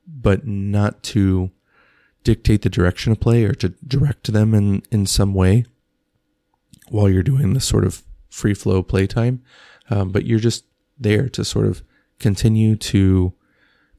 but 0.07 0.47
not 0.47 1.03
to 1.03 1.51
dictate 2.23 2.63
the 2.63 2.69
direction 2.69 3.11
of 3.11 3.19
play 3.19 3.45
or 3.45 3.53
to 3.53 3.69
direct 3.87 4.31
them 4.31 4.53
in 4.53 4.83
in 4.91 5.05
some 5.05 5.33
way 5.33 5.65
while 6.89 7.09
you're 7.09 7.23
doing 7.23 7.53
this 7.53 7.65
sort 7.65 7.85
of 7.85 8.03
free 8.29 8.53
flow 8.53 8.81
playtime. 8.83 9.41
Um, 9.89 10.11
but 10.11 10.25
you're 10.25 10.39
just 10.39 10.65
there 10.99 11.29
to 11.29 11.45
sort 11.45 11.65
of 11.65 11.83
continue 12.19 12.75
to 12.75 13.33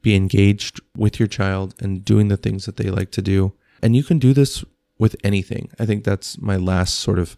be 0.03 0.15
engaged 0.15 0.81
with 0.97 1.19
your 1.19 1.29
child 1.29 1.75
and 1.81 2.05
doing 2.05 2.29
the 2.29 2.37
things 2.37 2.67
that 2.67 2.77
they 2.77 2.91
like 2.91 3.11
to 3.13 3.23
do. 3.23 3.53
And 3.83 3.95
you 3.95 4.03
can 4.03 4.19
do 4.19 4.33
this 4.33 4.65
with 4.99 5.17
anything. 5.25 5.71
I 5.79 5.87
think 5.87 6.05
that's 6.05 6.41
my 6.41 6.57
last 6.57 6.99
sort 6.99 7.19
of 7.19 7.37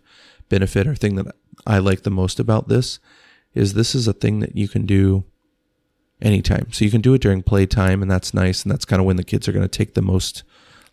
benefit 0.48 0.87
or 0.87 0.94
thing 0.94 1.14
that 1.16 1.35
I 1.66 1.79
like 1.79 2.03
the 2.03 2.11
most 2.11 2.40
about 2.40 2.68
this 2.68 2.98
is 3.55 3.75
this 3.75 3.94
is 3.94 4.09
a 4.09 4.12
thing 4.12 4.40
that 4.40 4.57
you 4.57 4.68
can 4.68 4.87
do 4.87 5.25
anytime. 6.20 6.72
So 6.72 6.85
you 6.85 6.90
can 6.90 7.01
do 7.01 7.14
it 7.14 7.22
during 7.22 7.42
playtime 7.42 8.03
and 8.03 8.11
that's 8.11 8.35
nice 8.35 8.62
and 8.62 8.72
that's 8.72 8.85
kind 8.85 9.01
of 9.01 9.07
when 9.07 9.16
the 9.16 9.25
kids 9.25 9.48
are 9.48 9.53
going 9.53 9.68
to 9.68 9.79
take 9.79 9.94
the 9.94 10.03
most 10.03 10.42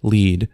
lead, 0.02 0.48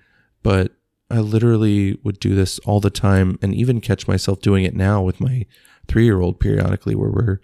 but 0.43 0.73
I 1.10 1.19
literally 1.19 1.99
would 2.04 2.19
do 2.19 2.36
this 2.36 2.60
all 2.60 2.80
the 2.80 2.89
time 2.89 3.38
and 3.41 3.54
even 3.54 3.80
catch 3.80 4.08
myself 4.08 4.41
doing 4.41 4.65
it 4.65 4.75
now 4.75 5.01
with 5.01 5.21
my 5.21 5.45
3-year-old 5.88 6.39
periodically 6.39 6.95
where 6.95 7.12
we're 7.12 7.39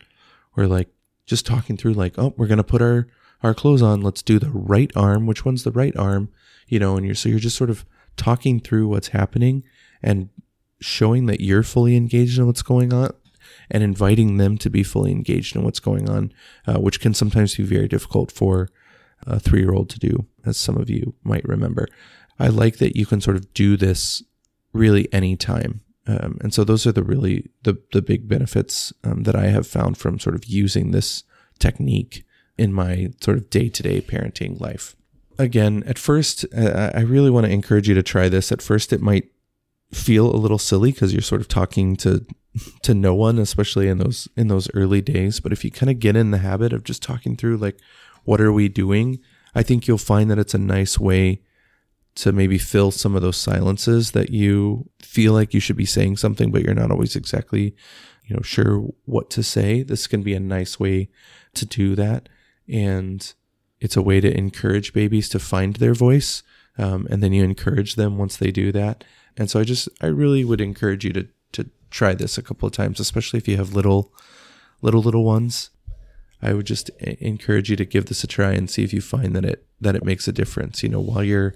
we're 0.56 0.66
like 0.66 0.90
just 1.26 1.46
talking 1.46 1.78
through 1.78 1.94
like, 1.94 2.18
"Oh, 2.18 2.34
we're 2.36 2.48
going 2.48 2.58
to 2.58 2.64
put 2.64 2.82
our 2.82 3.08
our 3.44 3.54
clothes 3.54 3.82
on. 3.82 4.02
Let's 4.02 4.22
do 4.22 4.40
the 4.40 4.52
right 4.52 4.92
arm. 4.96 5.26
Which 5.26 5.46
one's 5.46 5.64
the 5.64 5.72
right 5.72 5.96
arm?" 5.96 6.30
You 6.68 6.80
know, 6.80 6.96
and 6.96 7.06
you're 7.06 7.16
so 7.16 7.30
you're 7.30 7.40
just 7.40 7.58
sort 7.58 7.70
of 7.70 7.86
talking 8.18 8.60
through 8.60 8.88
what's 8.88 9.10
happening 9.10 9.64
and 10.04 10.30
showing 10.80 11.28
that 11.28 11.42
you're 11.42 11.64
fully 11.64 11.96
engaged 11.96 12.38
in 12.38 12.46
what's 12.46 12.64
going 12.64 12.94
on 12.94 13.12
and 13.70 13.84
inviting 13.84 14.38
them 14.38 14.58
to 14.58 14.70
be 14.70 14.84
fully 14.84 15.12
engaged 15.12 15.56
in 15.56 15.64
what's 15.64 15.80
going 15.80 16.10
on, 16.10 16.34
uh, 16.68 16.80
which 16.80 17.00
can 17.00 17.14
sometimes 17.14 17.56
be 17.56 17.64
very 17.64 17.88
difficult 17.88 18.32
for 18.32 18.70
a 19.26 19.40
three 19.40 19.62
year 19.62 19.74
old 19.74 19.90
to 19.90 20.00
do, 20.00 20.26
as 20.46 20.58
some 20.58 20.78
of 20.78 20.90
you 20.90 21.14
might 21.24 21.46
remember. 21.46 21.88
I 22.40 22.48
like 22.48 22.78
that 22.78 22.96
you 22.96 23.06
can 23.06 23.22
sort 23.22 23.38
of 23.38 23.54
do 23.54 23.78
this 23.78 24.24
really 24.74 25.12
anytime. 25.14 25.82
Um, 26.08 26.40
and 26.42 26.54
so 26.54 26.64
those 26.64 26.88
are 26.88 26.92
the 26.92 27.04
really 27.04 27.52
the 27.64 27.78
the 27.94 28.02
big 28.02 28.28
benefits 28.28 28.92
um, 29.04 29.24
that 29.24 29.36
I 29.36 29.48
have 29.48 29.68
found 29.68 29.98
from 29.98 30.20
sort 30.20 30.36
of 30.36 30.46
using 30.46 30.92
this 30.92 31.24
technique 31.60 32.26
in 32.58 32.74
my 32.74 33.12
sort 33.22 33.38
of 33.38 33.50
day 33.50 33.70
to 33.70 33.84
day 33.84 34.02
parenting 34.02 34.60
life. 34.60 34.96
Again, 35.38 35.84
at 35.88 35.98
first, 35.98 36.46
uh, 36.56 36.92
I 36.94 37.02
really 37.02 37.32
want 37.32 37.46
to 37.46 37.52
encourage 37.52 37.88
you 37.88 37.96
to 37.96 38.04
try 38.04 38.30
this. 38.30 38.52
At 38.52 38.62
first, 38.62 38.94
it 38.94 39.02
might 39.02 39.32
feel 39.92 40.34
a 40.34 40.38
little 40.38 40.58
silly 40.58 40.92
because 40.92 41.14
you're 41.14 41.22
sort 41.22 41.42
of 41.42 41.48
talking 41.48 41.96
to 41.98 42.26
to 42.82 42.94
no 42.94 43.16
one, 43.16 43.40
especially 43.40 43.88
in 43.88 43.98
those 43.98 44.28
in 44.36 44.48
those 44.48 44.70
early 44.74 45.02
days. 45.02 45.40
But 45.40 45.52
if 45.52 45.64
you 45.64 45.72
kind 45.72 45.90
of 45.90 46.00
get 46.00 46.16
in 46.16 46.32
the 46.32 46.40
habit 46.40 46.74
of 46.74 46.84
just 46.84 47.02
talking 47.02 47.36
through 47.36 47.58
like 47.58 47.78
what 48.24 48.42
are 48.42 48.52
we 48.52 48.70
doing, 48.70 49.20
I 49.56 49.64
think 49.64 49.88
you'll 49.88 49.98
find 49.98 50.30
that 50.30 50.40
it's 50.40 50.54
a 50.54 50.60
nice 50.60 51.00
way 51.00 51.42
to 52.16 52.32
maybe 52.32 52.58
fill 52.58 52.92
some 52.92 53.16
of 53.16 53.22
those 53.22 53.38
silences 53.38 54.12
that 54.12 54.30
you 54.30 54.90
feel 55.02 55.34
like 55.34 55.54
you 55.54 55.60
should 55.60 55.78
be 55.78 55.86
saying 55.86 56.18
something, 56.18 56.52
but 56.52 56.62
you're 56.62 56.74
not 56.74 56.92
always 56.92 57.16
exactly, 57.16 57.76
you 58.26 58.36
know, 58.36 58.42
sure 58.42 58.90
what 59.06 59.30
to 59.32 59.42
say. 59.42 59.82
This 59.82 60.08
can 60.08 60.22
be 60.22 60.34
a 60.34 60.40
nice 60.40 60.80
way 60.80 61.10
to 61.54 61.66
do 61.66 61.96
that. 61.96 62.28
And 62.72 63.34
it's 63.80 63.98
a 63.98 64.02
way 64.02 64.22
to 64.22 64.36
encourage 64.36 64.94
babies 64.94 65.28
to 65.30 65.40
find 65.40 65.76
their 65.76 65.94
voice. 65.94 66.44
Um, 66.78 67.08
and 67.10 67.22
then 67.22 67.34
you 67.34 67.44
encourage 67.44 67.96
them 67.96 68.18
once 68.18 68.38
they 68.38 68.52
do 68.52 68.72
that. 68.72 69.04
And 69.38 69.50
so 69.50 69.60
I 69.60 69.64
just, 69.64 69.90
I 70.02 70.08
really 70.08 70.46
would 70.46 70.62
encourage 70.62 71.04
you 71.04 71.14
to, 71.14 71.28
to 71.54 71.70
try 71.90 72.14
this 72.14 72.38
a 72.38 72.44
couple 72.44 72.68
of 72.68 72.74
times, 72.74 73.00
especially 73.00 73.38
if 73.38 73.48
you 73.48 73.58
have 73.58 73.74
little, 73.74 74.14
little, 74.82 75.02
little 75.02 75.24
ones. 75.26 75.70
I 76.42 76.54
would 76.54 76.66
just 76.66 76.90
encourage 77.00 77.70
you 77.70 77.76
to 77.76 77.86
give 77.86 78.06
this 78.08 78.24
a 78.24 78.28
try 78.28 78.54
and 78.54 78.70
see 78.70 78.84
if 78.84 78.94
you 78.94 79.02
find 79.02 79.36
that 79.36 79.46
it, 79.46 79.66
that 79.80 79.96
it 79.96 80.04
makes 80.04 80.28
a 80.28 80.32
difference. 80.32 80.82
You 80.82 80.90
know, 80.90 81.00
while 81.00 81.24
you're, 81.24 81.56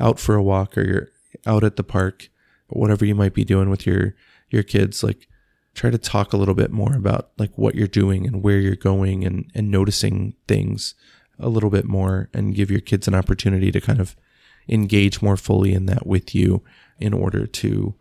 out 0.00 0.18
for 0.18 0.34
a 0.34 0.42
walk 0.42 0.76
or 0.76 0.82
you're 0.82 1.08
out 1.46 1.64
at 1.64 1.76
the 1.76 1.84
park, 1.84 2.28
whatever 2.68 3.04
you 3.04 3.14
might 3.14 3.34
be 3.34 3.44
doing 3.44 3.70
with 3.70 3.86
your 3.86 4.14
your 4.48 4.62
kids, 4.62 5.02
like 5.02 5.28
try 5.76 5.90
to 5.90 5.98
talk 5.98 6.32
a 6.32 6.36
little 6.36 6.54
bit 6.54 6.72
more 6.72 6.94
about 6.94 7.30
like 7.38 7.56
what 7.56 7.74
you're 7.74 7.86
doing 7.86 8.26
and 8.26 8.42
where 8.42 8.58
you're 8.58 8.74
going 8.74 9.24
and 9.24 9.50
and 9.54 9.70
noticing 9.70 10.34
things 10.48 10.94
a 11.38 11.48
little 11.48 11.70
bit 11.70 11.84
more 11.84 12.30
and 12.32 12.54
give 12.54 12.70
your 12.70 12.80
kids 12.80 13.06
an 13.06 13.14
opportunity 13.14 13.70
to 13.70 13.80
kind 13.80 14.00
of 14.00 14.16
engage 14.68 15.22
more 15.22 15.36
fully 15.36 15.74
in 15.74 15.86
that 15.86 16.06
with 16.06 16.34
you 16.34 16.64
in 16.98 17.12
order 17.12 17.46
to 17.46 17.94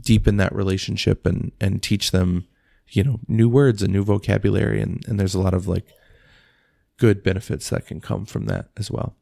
deepen 0.00 0.38
that 0.38 0.54
relationship 0.54 1.26
and 1.26 1.52
and 1.60 1.82
teach 1.82 2.10
them 2.10 2.46
you 2.88 3.04
know 3.04 3.20
new 3.28 3.48
words 3.48 3.82
and 3.82 3.92
new 3.92 4.02
vocabulary. 4.02 4.80
And 4.80 5.04
and 5.06 5.20
there's 5.20 5.34
a 5.34 5.40
lot 5.40 5.54
of 5.54 5.68
like 5.68 5.86
good 6.96 7.22
benefits 7.22 7.70
that 7.70 7.86
can 7.86 8.00
come 8.00 8.24
from 8.24 8.46
that 8.46 8.70
as 8.76 8.90
well. 8.90 9.16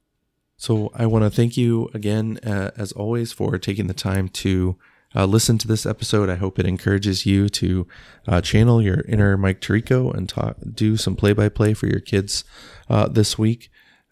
So 0.57 0.91
I 0.95 1.07
want 1.07 1.25
to 1.25 1.31
thank 1.31 1.57
you 1.57 1.89
again, 1.95 2.41
uh, 2.45 2.73
as 2.77 2.91
always, 2.93 3.33
for 3.33 3.57
taking 3.59 3.87
the 3.87 3.95
time 3.95 4.29
to 4.29 4.77
uh, 5.15 5.25
listen 5.25 5.59
to 5.59 5.69
this 5.69 5.87
episode. 5.87 6.29
I 6.29 6.37
hope 6.37 6.59
it 6.59 6.67
encourages 6.67 7.25
you 7.25 7.49
to 7.51 7.87
uh, 8.27 8.41
channel 8.41 8.83
your 8.83 9.01
inner 9.09 9.37
Mike 9.37 9.61
Tirico 9.61 10.15
and 10.15 10.29
talk, 10.29 10.57
do 10.75 10.97
some 10.97 11.17
play 11.17 11.33
by 11.33 11.49
play 11.49 11.75
for 11.75 11.87
your 11.87 12.01
kids 12.01 12.45
uh, 12.89 13.09
this 13.09 13.39
week. 13.39 13.71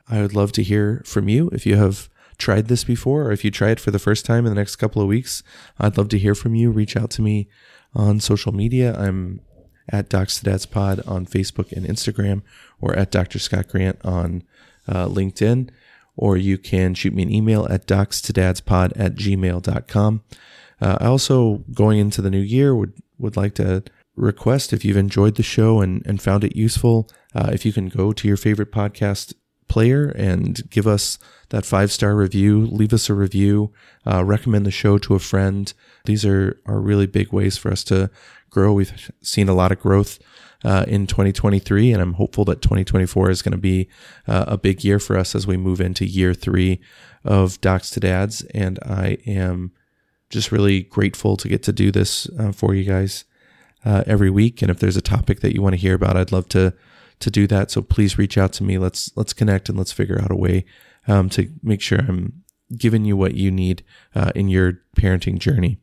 I 0.08 0.22
would 0.22 0.34
love 0.34 0.52
to 0.52 0.62
hear 0.62 1.02
from 1.04 1.28
you 1.28 1.48
if 1.48 1.66
you 1.66 1.76
have 1.76 2.08
tried 2.38 2.68
this 2.68 2.84
before 2.84 3.24
or 3.24 3.32
if 3.32 3.44
you 3.44 3.50
try 3.50 3.70
it 3.70 3.80
for 3.80 3.90
the 3.90 3.98
first 3.98 4.24
time 4.24 4.46
in 4.46 4.50
the 4.50 4.60
next 4.60 4.76
couple 4.76 5.02
of 5.02 5.08
weeks. 5.08 5.42
I'd 5.78 5.96
love 5.98 6.08
to 6.10 6.18
hear 6.18 6.34
from 6.34 6.54
you. 6.54 6.70
Reach 6.70 6.96
out 6.96 7.10
to 7.10 7.22
me 7.22 7.48
on 7.94 8.20
social 8.20 8.52
media. 8.52 8.96
I'm 8.96 9.40
at 9.88 10.08
Docs 10.08 10.38
to 10.38 10.44
Dads 10.44 10.66
Pod 10.66 11.00
on 11.06 11.26
Facebook 11.26 11.72
and 11.72 11.86
Instagram 11.86 12.42
or 12.80 12.94
at 12.96 13.10
Dr. 13.10 13.38
Scott 13.38 13.68
Grant 13.68 13.98
on 14.04 14.42
uh, 14.88 15.06
LinkedIn 15.06 15.70
or 16.16 16.36
you 16.36 16.58
can 16.58 16.94
shoot 16.94 17.14
me 17.14 17.22
an 17.22 17.32
email 17.32 17.66
at 17.70 17.86
docs 17.86 18.20
to 18.22 18.32
dads 18.32 18.60
pod 18.60 18.92
at 18.96 19.14
gmail.com. 19.14 20.22
Uh, 20.80 20.98
I 21.00 21.06
also, 21.06 21.64
going 21.72 21.98
into 21.98 22.20
the 22.20 22.30
new 22.30 22.40
year, 22.40 22.74
would, 22.74 22.92
would 23.18 23.36
like 23.36 23.54
to 23.54 23.82
request 24.14 24.72
if 24.72 24.84
you've 24.84 24.96
enjoyed 24.96 25.36
the 25.36 25.42
show 25.42 25.80
and, 25.80 26.04
and 26.06 26.20
found 26.20 26.44
it 26.44 26.56
useful, 26.56 27.08
uh, 27.34 27.50
if 27.52 27.64
you 27.64 27.72
can 27.72 27.88
go 27.88 28.12
to 28.12 28.28
your 28.28 28.36
favorite 28.36 28.72
podcast 28.72 29.34
player 29.68 30.08
and 30.08 30.68
give 30.70 30.86
us 30.86 31.18
that 31.50 31.64
five 31.64 31.92
star 31.92 32.14
review, 32.14 32.66
leave 32.66 32.92
us 32.92 33.08
a 33.08 33.14
review, 33.14 33.72
uh, 34.06 34.24
recommend 34.24 34.64
the 34.66 34.70
show 34.70 34.98
to 34.98 35.14
a 35.14 35.18
friend. 35.18 35.72
These 36.04 36.24
are, 36.24 36.60
are 36.66 36.80
really 36.80 37.06
big 37.06 37.32
ways 37.32 37.56
for 37.56 37.70
us 37.70 37.84
to 37.84 38.10
grow. 38.50 38.72
We've 38.72 39.10
seen 39.22 39.48
a 39.48 39.54
lot 39.54 39.72
of 39.72 39.80
growth 39.80 40.18
uh, 40.64 40.84
in 40.88 41.06
2023. 41.06 41.92
And 41.92 42.02
I'm 42.02 42.14
hopeful 42.14 42.44
that 42.46 42.62
2024 42.62 43.30
is 43.30 43.42
going 43.42 43.52
to 43.52 43.58
be 43.58 43.88
uh, 44.26 44.44
a 44.48 44.58
big 44.58 44.84
year 44.84 44.98
for 44.98 45.16
us 45.16 45.34
as 45.34 45.46
we 45.46 45.56
move 45.56 45.80
into 45.80 46.06
year 46.06 46.34
three 46.34 46.80
of 47.24 47.60
Docs 47.60 47.90
to 47.90 48.00
Dads. 48.00 48.42
And 48.54 48.78
I 48.82 49.18
am 49.26 49.72
just 50.30 50.52
really 50.52 50.82
grateful 50.82 51.36
to 51.36 51.48
get 51.48 51.62
to 51.64 51.72
do 51.72 51.90
this 51.90 52.28
uh, 52.38 52.52
for 52.52 52.74
you 52.74 52.84
guys 52.84 53.24
uh, 53.84 54.02
every 54.06 54.30
week. 54.30 54.62
And 54.62 54.70
if 54.70 54.78
there's 54.78 54.96
a 54.96 55.02
topic 55.02 55.40
that 55.40 55.54
you 55.54 55.62
want 55.62 55.74
to 55.74 55.80
hear 55.80 55.94
about, 55.94 56.16
I'd 56.16 56.32
love 56.32 56.48
to 56.50 56.74
to 57.18 57.30
do 57.30 57.46
that. 57.46 57.70
So 57.70 57.80
please 57.80 58.18
reach 58.18 58.36
out 58.36 58.52
to 58.54 58.64
me. 58.64 58.78
Let's 58.78 59.10
let's 59.16 59.32
connect 59.32 59.68
and 59.68 59.78
let's 59.78 59.92
figure 59.92 60.20
out 60.20 60.30
a 60.30 60.36
way 60.36 60.64
um, 61.08 61.28
to 61.30 61.50
make 61.62 61.80
sure 61.80 61.98
I'm 61.98 62.42
giving 62.76 63.04
you 63.04 63.16
what 63.16 63.34
you 63.34 63.50
need 63.50 63.84
uh, 64.14 64.32
in 64.34 64.48
your 64.48 64.80
parenting 64.96 65.38
journey. 65.38 65.78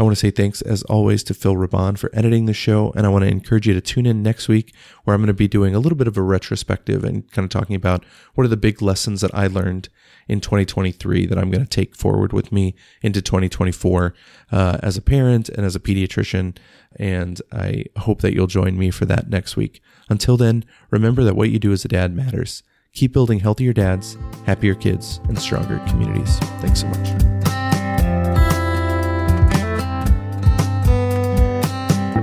I 0.00 0.02
want 0.02 0.16
to 0.16 0.18
say 0.18 0.30
thanks 0.30 0.62
as 0.62 0.82
always 0.84 1.22
to 1.24 1.34
Phil 1.34 1.56
Raban 1.56 1.98
for 1.98 2.08
editing 2.14 2.46
the 2.46 2.54
show. 2.54 2.90
And 2.96 3.04
I 3.04 3.10
want 3.10 3.22
to 3.22 3.30
encourage 3.30 3.68
you 3.68 3.74
to 3.74 3.82
tune 3.82 4.06
in 4.06 4.22
next 4.22 4.48
week 4.48 4.72
where 5.04 5.12
I'm 5.12 5.20
going 5.20 5.26
to 5.26 5.34
be 5.34 5.46
doing 5.46 5.74
a 5.74 5.78
little 5.78 5.98
bit 5.98 6.08
of 6.08 6.16
a 6.16 6.22
retrospective 6.22 7.04
and 7.04 7.30
kind 7.32 7.44
of 7.44 7.50
talking 7.50 7.76
about 7.76 8.02
what 8.34 8.44
are 8.44 8.48
the 8.48 8.56
big 8.56 8.80
lessons 8.80 9.20
that 9.20 9.34
I 9.34 9.46
learned 9.46 9.90
in 10.26 10.40
2023 10.40 11.26
that 11.26 11.36
I'm 11.36 11.50
going 11.50 11.62
to 11.62 11.68
take 11.68 11.94
forward 11.94 12.32
with 12.32 12.50
me 12.50 12.74
into 13.02 13.20
2024 13.20 14.14
uh, 14.50 14.78
as 14.82 14.96
a 14.96 15.02
parent 15.02 15.50
and 15.50 15.66
as 15.66 15.76
a 15.76 15.80
pediatrician. 15.80 16.56
And 16.96 17.42
I 17.52 17.84
hope 17.98 18.22
that 18.22 18.32
you'll 18.32 18.46
join 18.46 18.78
me 18.78 18.90
for 18.90 19.04
that 19.04 19.28
next 19.28 19.54
week. 19.58 19.82
Until 20.08 20.38
then, 20.38 20.64
remember 20.90 21.24
that 21.24 21.36
what 21.36 21.50
you 21.50 21.58
do 21.58 21.72
as 21.72 21.84
a 21.84 21.88
dad 21.88 22.16
matters. 22.16 22.62
Keep 22.94 23.12
building 23.12 23.40
healthier 23.40 23.74
dads, 23.74 24.16
happier 24.46 24.74
kids, 24.74 25.20
and 25.28 25.38
stronger 25.38 25.78
communities. 25.88 26.38
Thanks 26.62 26.80
so 26.80 26.86
much. 26.86 27.39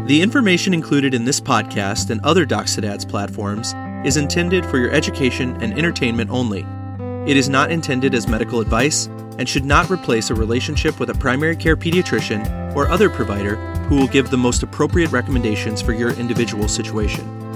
The 0.08 0.22
information 0.22 0.74
included 0.74 1.13
in 1.13 1.26
this 1.26 1.41
podcast 1.41 2.12
and 2.12 2.24
other 2.24 2.46
Docs 2.46 2.76
to 2.76 2.82
Dads 2.82 3.04
platforms 3.04 3.74
is 4.06 4.15
intended 4.15 4.65
for 4.65 4.78
your 4.78 4.89
education 4.91 5.62
and 5.62 5.78
entertainment 5.78 6.30
only. 6.30 6.65
It 7.30 7.36
is 7.36 7.50
not 7.50 7.74
intended 7.74 8.15
as 8.15 8.26
medical 8.26 8.62
advice 8.62 9.08
and 9.38 9.50
should 9.50 9.65
not 9.65 9.91
replace 9.91 10.30
a 10.30 10.34
relationship 10.34 11.02
with 11.02 11.10
a 11.10 11.13
primary 11.13 11.58
care 11.58 11.76
pediatrician 11.76 12.74
or 12.74 12.88
other 12.88 13.10
provider 13.10 13.58
who 13.89 13.98
will 13.98 14.08
give 14.08 14.30
the 14.30 14.38
most 14.38 14.63
appropriate 14.63 15.12
recommendations 15.12 15.82
for 15.82 15.91
your 15.91 16.12
individual 16.12 16.70
situation. 16.70 17.47